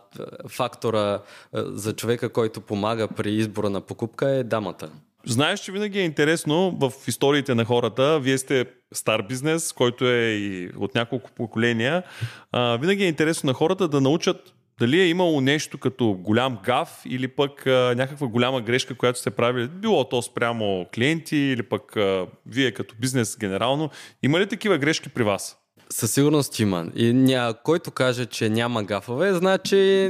фактора 0.48 1.20
за 1.54 1.94
човека, 1.94 2.30
който 2.30 2.62
помага 2.62 3.08
при 3.08 3.32
избора 3.32 3.70
на 3.70 3.82
покупка 3.82 4.30
е 4.30 4.44
дамата. 4.44 4.90
Знаеш, 5.26 5.60
че 5.60 5.72
винаги 5.72 6.00
е 6.00 6.06
интересно 6.06 6.78
в 6.82 6.92
историите 7.08 7.56
на 7.56 7.66
хората. 7.66 8.20
Вие 8.20 8.38
сте 8.38 8.66
стар 8.94 9.22
бизнес, 9.22 9.74
който 9.74 10.06
е 10.06 10.22
и 10.22 10.70
от 10.78 10.96
няколко 10.96 11.32
поколения. 11.32 12.04
А, 12.52 12.78
винаги 12.78 13.04
е 13.04 13.08
интересно 13.08 13.48
на 13.48 13.54
хората 13.54 13.88
да 13.88 14.02
научат 14.02 14.54
дали 14.82 15.02
е 15.02 15.08
имало 15.08 15.42
нещо 15.42 15.78
като 15.78 16.14
голям 16.14 16.58
гаф 16.64 17.02
или 17.06 17.28
пък 17.28 17.68
а, 17.68 17.94
някаква 17.98 18.28
голяма 18.28 18.62
грешка, 18.62 18.96
която 18.96 19.20
сте 19.20 19.30
правили, 19.30 19.68
било 19.68 20.10
то 20.10 20.22
спрямо 20.22 20.86
клиенти 20.96 21.38
или 21.38 21.64
пък 21.64 21.98
а, 21.98 22.28
вие 22.46 22.72
като 22.72 22.96
бизнес 23.00 23.38
генерално. 23.38 23.90
Има 24.24 24.40
ли 24.40 24.48
такива 24.48 24.78
грешки 24.78 25.10
при 25.10 25.24
вас? 25.24 25.58
Със 25.90 26.12
сигурност 26.12 26.60
има. 26.60 26.88
И 26.96 27.14
ня, 27.14 27.54
който 27.64 27.92
каже, 27.92 28.26
че 28.26 28.50
няма 28.50 28.84
гафове, 28.84 29.34
значи, 29.34 30.08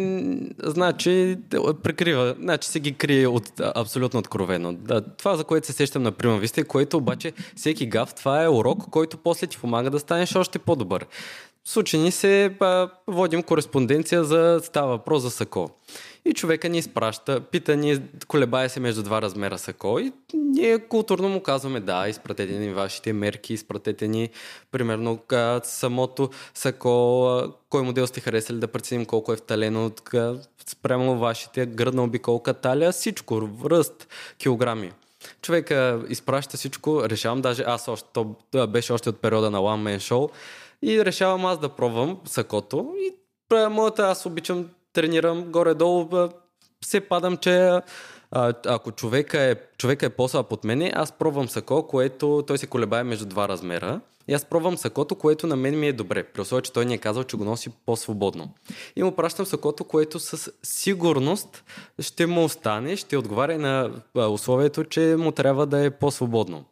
значи 0.63 1.37
прикрива, 1.83 2.35
значи 2.39 2.69
се 2.69 2.79
ги 2.79 2.93
крие 2.93 3.27
от, 3.27 3.51
абсолютно 3.59 4.19
откровено. 4.19 4.73
Да, 4.73 5.01
това, 5.01 5.35
за 5.35 5.43
което 5.43 5.67
се 5.67 5.73
сещам 5.73 6.03
на 6.03 6.11
Прима 6.11 6.37
Виста, 6.37 6.63
което 6.63 6.97
обаче 6.97 7.33
всеки 7.55 7.85
гаф, 7.85 8.13
това 8.13 8.43
е 8.43 8.49
урок, 8.49 8.89
който 8.91 9.17
после 9.17 9.47
ти 9.47 9.57
помага 9.57 9.89
да 9.89 9.99
станеш 9.99 10.35
още 10.35 10.59
по-добър. 10.59 11.05
С 11.65 11.83
се 12.11 12.45
а, 12.59 12.89
водим 13.07 13.43
кореспонденция 13.43 14.23
за 14.23 14.59
става 14.63 14.87
въпрос 14.87 15.21
за 15.21 15.31
сако. 15.31 15.69
И 16.25 16.33
човека 16.33 16.69
ни 16.69 16.77
изпраща, 16.77 17.41
пита 17.41 17.75
ни, 17.75 18.01
колебае 18.27 18.69
се 18.69 18.79
между 18.79 19.03
два 19.03 19.21
размера 19.21 19.57
сако 19.57 19.99
и 19.99 20.11
ние 20.33 20.79
културно 20.79 21.29
му 21.29 21.41
казваме 21.43 21.79
да, 21.79 22.09
изпратете 22.09 22.53
ни 22.53 22.73
вашите 22.73 23.13
мерки, 23.13 23.53
изпратете 23.53 24.07
ни 24.07 24.29
примерно 24.71 25.19
самото 25.63 26.29
сако, 26.53 27.43
кой 27.69 27.83
модел 27.83 28.07
сте 28.07 28.19
харесали 28.19 28.59
да 28.59 28.67
преценим 28.67 29.05
колко 29.05 29.33
е 29.33 29.35
вталено, 29.35 29.91
спрямо 30.67 31.17
вашите 31.17 31.65
гръдна 31.65 32.03
обиколка, 32.03 32.53
талия, 32.53 32.91
всичко, 32.91 33.49
ръст, 33.65 34.07
килограми. 34.37 34.91
Човека 35.41 36.01
изпраща 36.09 36.57
всичко, 36.57 37.09
решавам 37.09 37.41
даже 37.41 37.63
аз 37.67 37.87
още, 37.87 38.09
то 38.13 38.35
беше 38.67 38.93
още 38.93 39.09
от 39.09 39.21
периода 39.21 39.51
на 39.51 39.59
One 39.59 39.97
Man 39.97 39.97
Show 39.97 40.29
и 40.83 41.05
решавам 41.05 41.45
аз 41.45 41.59
да 41.59 41.69
пробвам 41.69 42.19
сакото 42.25 42.93
и 42.99 43.13
моята 43.69 44.03
аз 44.03 44.25
обичам 44.25 44.69
тренирам 44.93 45.43
горе-долу, 45.43 46.09
се 46.85 47.01
падам, 47.01 47.37
че 47.37 47.81
а, 48.31 48.53
ако 48.65 48.91
човека 48.91 49.41
е, 49.41 49.55
човека 49.77 50.05
е 50.05 50.09
по-слаб 50.09 50.51
от 50.51 50.63
мене, 50.63 50.91
аз 50.95 51.11
пробвам 51.11 51.49
сако, 51.49 51.87
което 51.87 52.43
той 52.47 52.57
се 52.57 52.67
колебае 52.67 53.03
между 53.03 53.25
два 53.25 53.47
размера. 53.47 54.01
И 54.27 54.33
аз 54.33 54.45
пробвам 54.45 54.77
сакото, 54.77 55.15
което 55.15 55.47
на 55.47 55.55
мен 55.55 55.79
ми 55.79 55.87
е 55.87 55.93
добре, 55.93 56.23
при 56.23 56.41
условие, 56.41 56.61
че 56.61 56.73
той 56.73 56.85
ни 56.85 56.93
е 56.93 56.97
казал, 56.97 57.23
че 57.23 57.37
го 57.37 57.43
носи 57.43 57.69
по-свободно. 57.85 58.53
И 58.95 59.03
му 59.03 59.11
пращам 59.11 59.45
сакото, 59.45 59.83
което 59.83 60.19
със 60.19 60.51
сигурност 60.63 61.63
ще 61.99 62.25
му 62.25 62.43
остане, 62.43 62.95
ще 62.95 63.17
отговаря 63.17 63.57
на 63.57 63.91
условието, 64.29 64.83
че 64.83 65.15
му 65.19 65.31
трябва 65.31 65.65
да 65.65 65.85
е 65.85 65.89
по-свободно. 65.89 66.65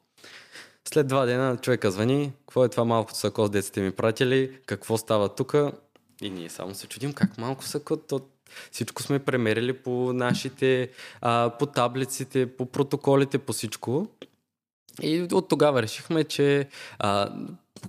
След 0.93 1.07
два 1.07 1.25
дена 1.25 1.57
човека 1.57 1.91
звъни, 1.91 2.31
какво 2.39 2.65
е 2.65 2.69
това 2.69 2.85
малко 2.85 3.13
сако 3.13 3.45
с 3.45 3.49
деците 3.49 3.81
ми 3.81 3.91
пратили, 3.91 4.51
какво 4.65 4.97
става 4.97 5.29
тук, 5.29 5.55
и 6.21 6.29
ние 6.29 6.49
само 6.49 6.75
се 6.75 6.87
чудим 6.87 7.13
как 7.13 7.37
малко 7.37 7.63
са 7.63 7.79
като 7.79 8.21
всичко 8.71 9.03
сме 9.03 9.19
премерили 9.19 9.73
по 9.73 10.13
нашите, 10.13 10.89
а, 11.21 11.51
по 11.59 11.65
таблиците, 11.65 12.45
по 12.57 12.65
протоколите, 12.65 13.37
по 13.37 13.53
всичко. 13.53 14.07
И 15.01 15.27
от 15.31 15.47
тогава 15.47 15.81
решихме, 15.81 16.23
че 16.23 16.67
а, 16.99 17.29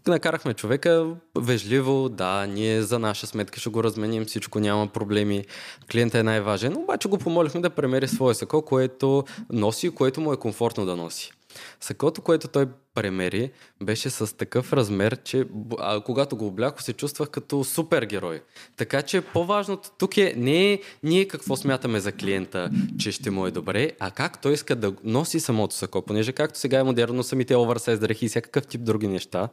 накарахме 0.07 0.55
човека 0.55 1.17
вежливо, 1.39 2.09
да, 2.09 2.47
ние 2.47 2.83
за 2.83 2.99
наша 2.99 3.27
сметка 3.27 3.61
ще 3.61 3.71
го 3.71 3.85
разменим, 3.85 4.25
всичко 4.25 4.61
няма 4.61 4.87
проблеми, 4.87 5.45
клиента 5.93 6.19
е 6.19 6.23
най-важен, 6.23 6.77
обаче 6.77 7.09
го 7.09 7.19
помолихме 7.19 7.61
да 7.61 7.71
премери 7.71 8.09
своя 8.09 8.35
сако, 8.35 8.63
което 8.63 9.25
носи, 9.53 9.91
което 9.91 10.21
му 10.21 10.33
е 10.33 10.37
комфортно 10.37 10.87
да 10.87 10.97
носи. 10.97 11.33
Сакото, 11.81 12.23
което 12.23 12.49
той 12.49 12.67
премери, 12.95 13.51
беше 13.83 14.11
с 14.11 14.37
такъв 14.37 14.73
размер, 14.73 15.17
че 15.25 15.45
а, 15.79 16.01
когато 16.01 16.37
го 16.37 16.47
обляко, 16.47 16.83
се 16.83 16.93
чувствах 16.93 17.31
като 17.31 17.65
супергерой. 17.65 18.41
Така 18.77 19.03
че 19.03 19.21
по-важното 19.21 19.91
тук 19.99 20.17
е 20.17 20.35
не 20.37 20.81
ние 21.03 21.29
какво 21.29 21.57
смятаме 21.57 22.01
за 22.01 22.13
клиента, 22.13 22.71
че 22.99 23.13
ще 23.13 23.31
му 23.31 23.47
е 23.47 23.51
добре, 23.51 23.91
а 24.01 24.11
как 24.11 24.43
той 24.43 24.53
иска 24.53 24.77
да 24.77 24.93
носи 25.05 25.41
самото 25.41 25.75
сако, 25.75 26.03
понеже 26.03 26.33
както 26.33 26.59
сега 26.59 26.79
е 26.79 26.85
модерно 26.85 27.23
самите 27.23 27.57
оверсайз 27.57 27.99
дрехи 27.99 28.25
и 28.25 28.29
всякакъв 28.29 28.67
тип 28.67 28.81
други 28.85 29.09
неща. 29.09 29.49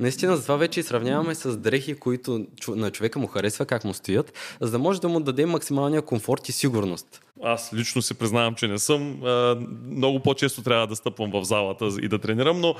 Наистина, 0.00 0.36
за 0.36 0.42
това 0.42 0.56
вече 0.56 0.82
сравняваме 0.82 1.34
с 1.34 1.56
дрехи, 1.56 1.94
които 1.94 2.46
на 2.68 2.90
човека 2.90 3.18
му 3.18 3.26
харесва 3.26 3.66
как 3.66 3.84
му 3.84 3.94
стоят, 3.94 4.32
за 4.60 4.70
да 4.70 4.78
може 4.78 5.00
да 5.00 5.08
му 5.08 5.20
даде 5.20 5.46
максималния 5.46 6.02
комфорт 6.02 6.48
и 6.48 6.52
сигурност. 6.52 7.20
Аз 7.44 7.74
лично 7.74 8.02
се 8.02 8.14
признавам, 8.14 8.54
че 8.54 8.68
не 8.68 8.78
съм. 8.78 9.20
Много 9.90 10.20
по-често 10.20 10.62
трябва 10.62 10.86
да 10.86 10.96
стъпвам 10.96 11.30
в 11.30 11.44
залата 11.44 11.88
и 12.02 12.08
да 12.08 12.18
тренирам, 12.18 12.60
но 12.60 12.74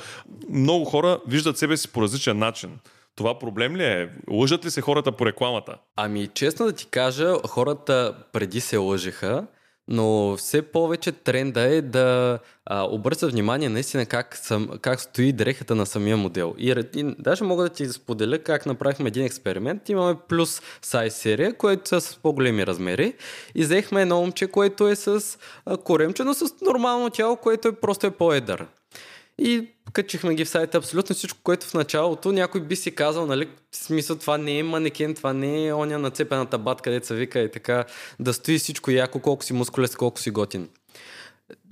много 0.50 0.84
хора 0.84 1.18
виждат 1.28 1.58
себе 1.58 1.76
си 1.76 1.92
по 1.92 2.02
различен 2.02 2.38
начин. 2.38 2.78
Това 3.16 3.38
проблем 3.38 3.76
ли 3.76 3.84
е? 3.84 4.10
Лъжат 4.30 4.64
ли 4.64 4.70
се 4.70 4.80
хората 4.80 5.12
по 5.12 5.26
рекламата? 5.26 5.76
Ами, 5.96 6.28
честно 6.34 6.66
да 6.66 6.72
ти 6.72 6.86
кажа, 6.86 7.34
хората 7.48 8.14
преди 8.32 8.60
се 8.60 8.76
лъжеха, 8.76 9.46
но 9.88 10.36
все 10.36 10.62
повече 10.62 11.12
тренда 11.12 11.60
е 11.60 11.82
да 11.82 12.38
а, 12.66 12.82
обръща 12.82 13.28
внимание 13.28 13.68
наистина 13.68 14.06
как, 14.06 14.36
съм, 14.36 14.68
как 14.80 15.00
стои 15.00 15.32
дрехата 15.32 15.74
на 15.74 15.86
самия 15.86 16.16
модел. 16.16 16.54
И, 16.58 16.70
и 16.94 17.14
даже 17.18 17.44
мога 17.44 17.62
да 17.62 17.68
ти 17.68 17.88
споделя 17.88 18.38
как 18.38 18.66
направихме 18.66 19.08
един 19.08 19.24
експеримент. 19.24 19.88
Имаме 19.88 20.16
плюс 20.28 20.62
сайз 20.82 21.14
серия, 21.14 21.54
което 21.54 21.96
е 21.96 22.00
с 22.00 22.18
по-големи 22.22 22.66
размери. 22.66 23.14
И 23.54 23.62
взехме 23.62 24.02
едно 24.02 24.20
момче, 24.20 24.46
което 24.46 24.88
е 24.88 24.96
с 24.96 25.38
а, 25.66 25.76
коремче, 25.76 26.24
но 26.24 26.34
с 26.34 26.54
нормално 26.62 27.10
тяло, 27.10 27.36
което 27.36 27.68
е 27.68 27.72
просто 27.72 28.06
е 28.06 28.10
по-едър. 28.10 28.66
И 29.38 29.68
качихме 29.92 30.34
ги 30.34 30.44
в 30.44 30.48
сайта 30.48 30.78
абсолютно 30.78 31.14
всичко, 31.14 31.38
което 31.42 31.66
в 31.66 31.74
началото 31.74 32.32
някой 32.32 32.60
би 32.60 32.76
си 32.76 32.94
казал, 32.94 33.26
нали, 33.26 33.48
в 33.70 33.76
смисъл 33.76 34.16
това 34.18 34.38
не 34.38 34.58
е 34.58 34.62
манекен, 34.62 35.14
това 35.14 35.32
не 35.32 35.66
е 35.66 35.72
оня 35.74 35.98
нацепената 35.98 36.58
бат, 36.58 36.82
където 36.82 37.06
се 37.06 37.14
вика 37.14 37.40
и 37.40 37.50
така, 37.50 37.84
да 38.20 38.34
стои 38.34 38.58
всичко 38.58 38.90
яко, 38.90 39.20
колко 39.20 39.44
си 39.44 39.52
мускулест, 39.52 39.96
колко 39.96 40.20
си 40.20 40.30
готин. 40.30 40.68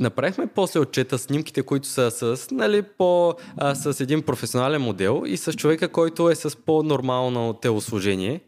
Направихме 0.00 0.46
после 0.46 0.80
отчета 0.80 1.18
снимките, 1.18 1.62
които 1.62 1.86
са 1.88 2.10
с, 2.10 2.50
нали, 2.50 2.82
по, 2.82 3.34
а, 3.56 3.74
с 3.74 4.00
един 4.00 4.22
професионален 4.22 4.82
модел 4.82 5.22
и 5.26 5.36
с 5.36 5.52
човека, 5.52 5.88
който 5.88 6.30
е 6.30 6.34
с 6.34 6.56
по-нормално 6.56 7.52
телосложение. 7.52 8.40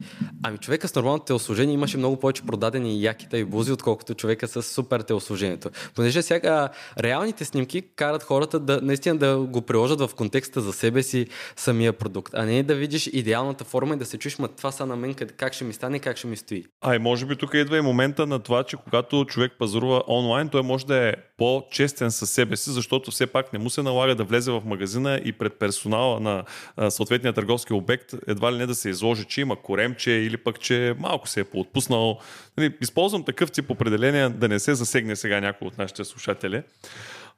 Ами 0.42 0.59
човека 0.59 0.88
с 0.88 0.95
нормално 0.95 1.18
телосложение 1.18 1.75
имаше 1.75 1.99
много 1.99 2.16
повече 2.16 2.42
продадени 2.42 3.03
якита 3.03 3.38
и 3.38 3.45
бузи, 3.45 3.73
отколкото 3.73 4.14
човека 4.14 4.49
с 4.49 4.62
супер 4.62 5.01
телосложението. 5.01 5.71
Понеже 5.95 6.23
сега 6.23 6.68
реалните 6.99 7.45
снимки 7.45 7.83
карат 7.97 8.23
хората 8.23 8.61
да 8.61 8.81
наистина 8.83 9.16
да 9.16 9.38
го 9.38 9.62
приложат 9.62 10.01
в 10.01 10.11
контекста 10.14 10.61
за 10.61 10.73
себе 10.73 11.03
си 11.03 11.27
самия 11.57 11.92
продукт, 11.92 12.35
а 12.37 12.45
не 12.45 12.62
да 12.62 12.75
видиш 12.75 13.11
идеалната 13.12 13.64
форма 13.64 13.95
и 13.95 13.99
да 13.99 14.07
се 14.07 14.18
чуеш, 14.18 14.38
ма 14.38 14.49
това 14.49 14.73
са 14.73 14.87
на 14.87 14.97
мен 14.97 15.14
как 15.14 15.53
ще 15.53 15.64
ми 15.64 15.73
стане, 15.73 15.99
как 15.99 16.16
ще 16.16 16.27
ми 16.27 16.37
стои. 16.37 16.64
А 16.81 16.95
и 16.95 16.99
може 16.99 17.27
би 17.27 17.37
тук 17.37 17.55
идва 17.55 17.79
и 17.79 17.81
момента 17.81 18.27
на 18.27 18.38
това, 18.38 18.64
че 18.64 18.77
когато 18.77 19.25
човек 19.25 19.53
пазарува 19.59 20.03
онлайн, 20.09 20.49
той 20.49 20.62
може 20.62 20.87
да 20.87 21.09
е 21.09 21.14
по-честен 21.39 22.11
със 22.11 22.31
себе 22.31 22.57
си, 22.57 22.71
защото 22.71 23.11
все 23.11 23.27
пак 23.27 23.53
не 23.53 23.59
му 23.59 23.71
се 23.71 23.83
налага 23.83 24.15
да 24.15 24.25
влезе 24.25 24.51
в 24.51 24.63
магазина 24.65 25.21
и 25.25 25.33
пред 25.33 25.59
персонала 25.59 26.21
на 26.21 26.45
съответния 26.91 27.33
търговски 27.33 27.73
обект 27.73 28.15
едва 28.27 28.53
ли 28.53 28.57
не 28.57 28.67
да 28.67 28.75
се 28.75 28.89
изложи, 28.89 29.25
че 29.25 29.41
има 29.41 29.63
коремче 29.63 30.11
или 30.11 30.37
пък, 30.37 30.61
че 30.61 30.95
малко 30.99 31.29
се 31.29 31.41
е 31.41 31.45
поотпуснал. 31.45 32.19
Нали, 32.57 32.75
използвам 32.81 33.25
такъв 33.25 33.53
тип 33.53 33.71
определения 33.71 34.31
да 34.31 34.49
не 34.49 34.59
се 34.59 34.75
засегне 34.75 35.17
сега 35.17 35.41
някой 35.41 35.69
от 35.69 35.79
нашите 35.79 36.05
слушатели. 36.05 36.63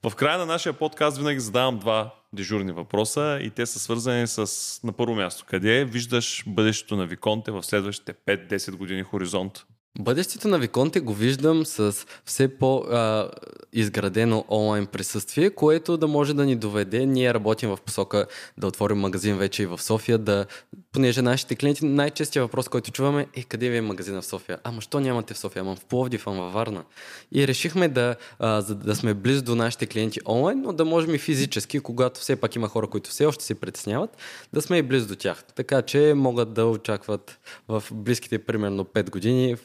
В 0.03 0.15
края 0.15 0.39
на 0.39 0.47
нашия 0.47 0.73
подкаст 0.73 1.19
винаги 1.19 1.41
задавам 1.41 1.79
два 1.79 2.15
дежурни 2.33 2.73
въпроса 2.73 3.39
и 3.43 3.51
те 3.51 3.67
са 3.67 3.79
свързани 3.79 4.27
с 4.27 4.51
на 4.85 4.93
първо 4.93 5.15
място. 5.15 5.45
Къде 5.49 5.85
виждаш 5.85 6.45
бъдещето 6.47 6.97
на 6.97 7.07
Виконте 7.07 7.51
в 7.51 7.63
следващите 7.63 8.15
5-10 8.27 8.77
години 8.77 9.03
хоризонт? 9.03 9.65
Бъдещето 9.99 10.49
на 10.49 10.59
Виконте 10.59 11.01
го 11.01 11.15
виждам 11.15 11.67
с 11.67 12.07
все 12.25 12.59
по-изградено 12.59 14.45
онлайн 14.49 14.87
присъствие, 14.87 15.51
което 15.51 15.97
да 15.97 16.07
може 16.07 16.35
да 16.35 16.45
ни 16.45 16.57
доведе. 16.57 17.07
Ние 17.07 17.35
работим 17.35 17.71
в 17.71 17.79
посока 17.87 18.27
да 18.59 18.67
отворим 18.67 18.99
магазин 18.99 19.37
вече 19.37 19.63
и 19.63 19.67
в 19.67 19.83
София, 19.83 20.19
да 20.19 20.47
понеже 20.93 21.23
нашите 21.23 21.57
клиенти, 21.57 21.85
най-честия 21.85 22.43
въпрос, 22.43 22.69
който 22.69 22.91
чуваме 22.91 23.27
е 23.35 23.43
къде 23.43 23.71
ви 23.71 23.77
е 23.77 23.81
магазина 23.81 24.23
в 24.23 24.27
София? 24.27 24.59
Ама 24.65 24.81
що 24.81 25.01
нямате 25.01 25.35
в 25.35 25.39
София? 25.39 25.61
Ама 25.61 25.77
в 25.77 25.85
Пловдив, 25.85 26.27
ама 26.27 26.43
във 26.43 26.53
Варна. 26.53 26.85
И 27.33 27.49
решихме 27.49 27.89
да, 27.89 28.17
а, 28.39 28.61
за, 28.61 28.75
да 28.75 28.97
сме 28.97 29.15
близо 29.15 29.43
до 29.43 29.55
нашите 29.55 29.87
клиенти 29.87 30.21
онлайн, 30.27 30.61
но 30.61 30.73
да 30.73 30.85
можем 30.85 31.15
и 31.15 31.19
физически, 31.19 31.81
когато 31.81 32.21
все 32.21 32.37
пак 32.37 32.57
има 32.57 32.69
хора, 32.69 32.87
които 32.87 33.11
все 33.11 33.27
още 33.27 33.45
се 33.45 33.55
притесняват, 33.55 34.17
да 34.53 34.63
сме 34.63 34.79
и 34.79 34.83
близо 34.83 35.09
до 35.09 35.17
тях. 35.17 35.45
Така 35.55 35.83
че 35.83 36.13
могат 36.17 36.53
да 36.53 36.67
очакват 36.67 37.39
в 37.69 37.85
близките 37.93 38.39
примерно 38.39 38.85
5 38.85 39.11
години 39.11 39.57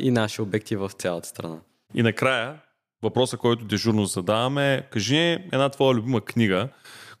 и 0.00 0.10
наши 0.10 0.42
обекти 0.42 0.76
в 0.76 0.90
цялата 0.90 1.28
страна. 1.28 1.56
И 1.94 2.02
накрая, 2.02 2.54
въпроса, 3.02 3.36
който 3.36 3.64
дежурно 3.64 4.04
задаваме, 4.04 4.74
е, 4.74 4.82
кажи 4.82 5.16
една 5.52 5.68
твоя 5.68 5.94
любима 5.94 6.20
книга, 6.20 6.68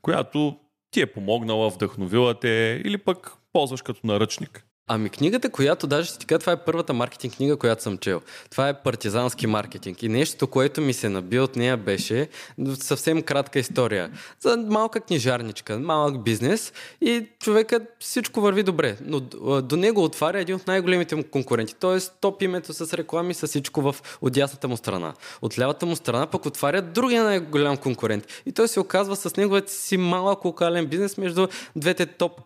която 0.02 0.56
ти 0.90 1.00
е 1.00 1.06
помогнала, 1.06 1.70
вдъхновила 1.70 2.40
те 2.40 2.82
или 2.84 2.98
пък 2.98 3.32
ползваш 3.52 3.82
като 3.82 4.06
наръчник? 4.06 4.67
Ами 4.90 5.08
книгата, 5.10 5.50
която 5.50 5.86
даже 5.86 6.08
ще 6.08 6.18
ти 6.18 6.26
кажа, 6.26 6.38
това 6.38 6.52
е 6.52 6.64
първата 6.64 6.92
маркетинг 6.92 7.34
книга, 7.34 7.56
която 7.56 7.82
съм 7.82 7.98
чел. 7.98 8.20
Това 8.50 8.68
е 8.68 8.82
партизански 8.82 9.46
маркетинг. 9.46 10.02
И 10.02 10.08
нещо, 10.08 10.46
което 10.46 10.80
ми 10.80 10.92
се 10.92 11.08
наби 11.08 11.40
от 11.40 11.56
нея 11.56 11.76
беше 11.76 12.28
съвсем 12.74 13.22
кратка 13.22 13.58
история. 13.58 14.10
За 14.40 14.56
малка 14.56 15.00
книжарничка, 15.00 15.78
малък 15.78 16.22
бизнес 16.22 16.72
и 17.00 17.26
човекът 17.38 17.82
всичко 18.00 18.40
върви 18.40 18.62
добре. 18.62 18.96
Но 19.04 19.20
до 19.60 19.76
него 19.76 20.04
отваря 20.04 20.40
един 20.40 20.54
от 20.54 20.66
най-големите 20.66 21.16
му 21.16 21.24
конкуренти. 21.24 21.74
Тоест 21.74 22.12
топ 22.20 22.42
името 22.42 22.72
с 22.72 22.94
реклами, 22.94 23.34
с 23.34 23.46
всичко 23.46 23.82
в 23.82 23.96
отясната 24.20 24.68
му 24.68 24.76
страна. 24.76 25.14
От 25.42 25.58
лявата 25.58 25.86
му 25.86 25.96
страна 25.96 26.26
пък 26.26 26.46
отваря 26.46 26.82
другия 26.82 27.24
най-голям 27.24 27.76
конкурент. 27.76 28.26
И 28.46 28.52
той 28.52 28.68
се 28.68 28.80
оказва 28.80 29.16
с 29.16 29.36
неговият 29.36 29.70
си 29.70 29.96
малък 29.96 30.44
локален 30.44 30.86
бизнес 30.86 31.16
между 31.16 31.48
двете 31.76 32.06
топ 32.06 32.40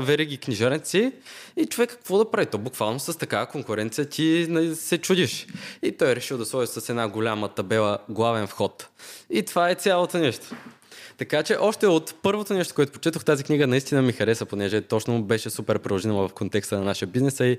вериги 0.00 0.38
книжарници. 0.38 1.12
И 1.56 1.66
човек 1.66 1.87
какво 1.88 2.18
да 2.18 2.30
прави? 2.30 2.46
То 2.46 2.58
буквално 2.58 3.00
с 3.00 3.18
такава 3.18 3.46
конкуренция 3.46 4.08
ти 4.08 4.46
нали, 4.48 4.76
се 4.76 4.98
чудиш. 4.98 5.46
И 5.82 5.92
той 5.92 6.10
е 6.10 6.16
решил 6.16 6.38
да 6.38 6.46
сложи 6.46 6.66
с 6.66 6.88
една 6.88 7.08
голяма 7.08 7.48
табела 7.48 7.98
главен 8.08 8.46
вход. 8.46 8.88
И 9.30 9.42
това 9.42 9.70
е 9.70 9.74
цялото 9.74 10.18
нещо. 10.18 10.46
Така 11.18 11.42
че 11.42 11.56
още 11.60 11.86
от 11.86 12.14
първото 12.22 12.54
нещо, 12.54 12.74
което 12.74 12.92
почетох 12.92 13.24
тази 13.24 13.44
книга, 13.44 13.66
наистина 13.66 14.02
ми 14.02 14.12
хареса, 14.12 14.46
понеже 14.46 14.80
точно 14.80 15.22
беше 15.22 15.50
супер 15.50 15.78
приложимо 15.78 16.28
в 16.28 16.32
контекста 16.32 16.78
на 16.78 16.84
нашия 16.84 17.08
бизнес 17.08 17.40
и 17.40 17.58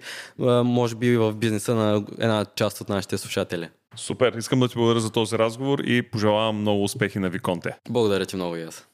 може 0.64 0.96
би 0.96 1.18
в 1.18 1.34
бизнеса 1.34 1.76
на 1.76 2.04
една 2.20 2.46
част 2.56 2.82
от 2.82 2.90
нашите 2.90 3.18
слушатели. 3.18 3.70
Супер, 3.96 4.34
искам 4.38 4.60
да 4.60 4.68
ти 4.68 4.76
благодаря 4.76 5.00
за 5.00 5.12
този 5.12 5.38
разговор 5.38 5.80
и 5.80 6.02
пожелавам 6.02 6.62
много 6.62 6.84
успехи 6.84 7.20
на 7.20 7.30
Виконте. 7.30 7.76
Благодаря 7.90 8.26
ти 8.26 8.36
много 8.36 8.56
и 8.56 8.64
аз. 8.64 8.89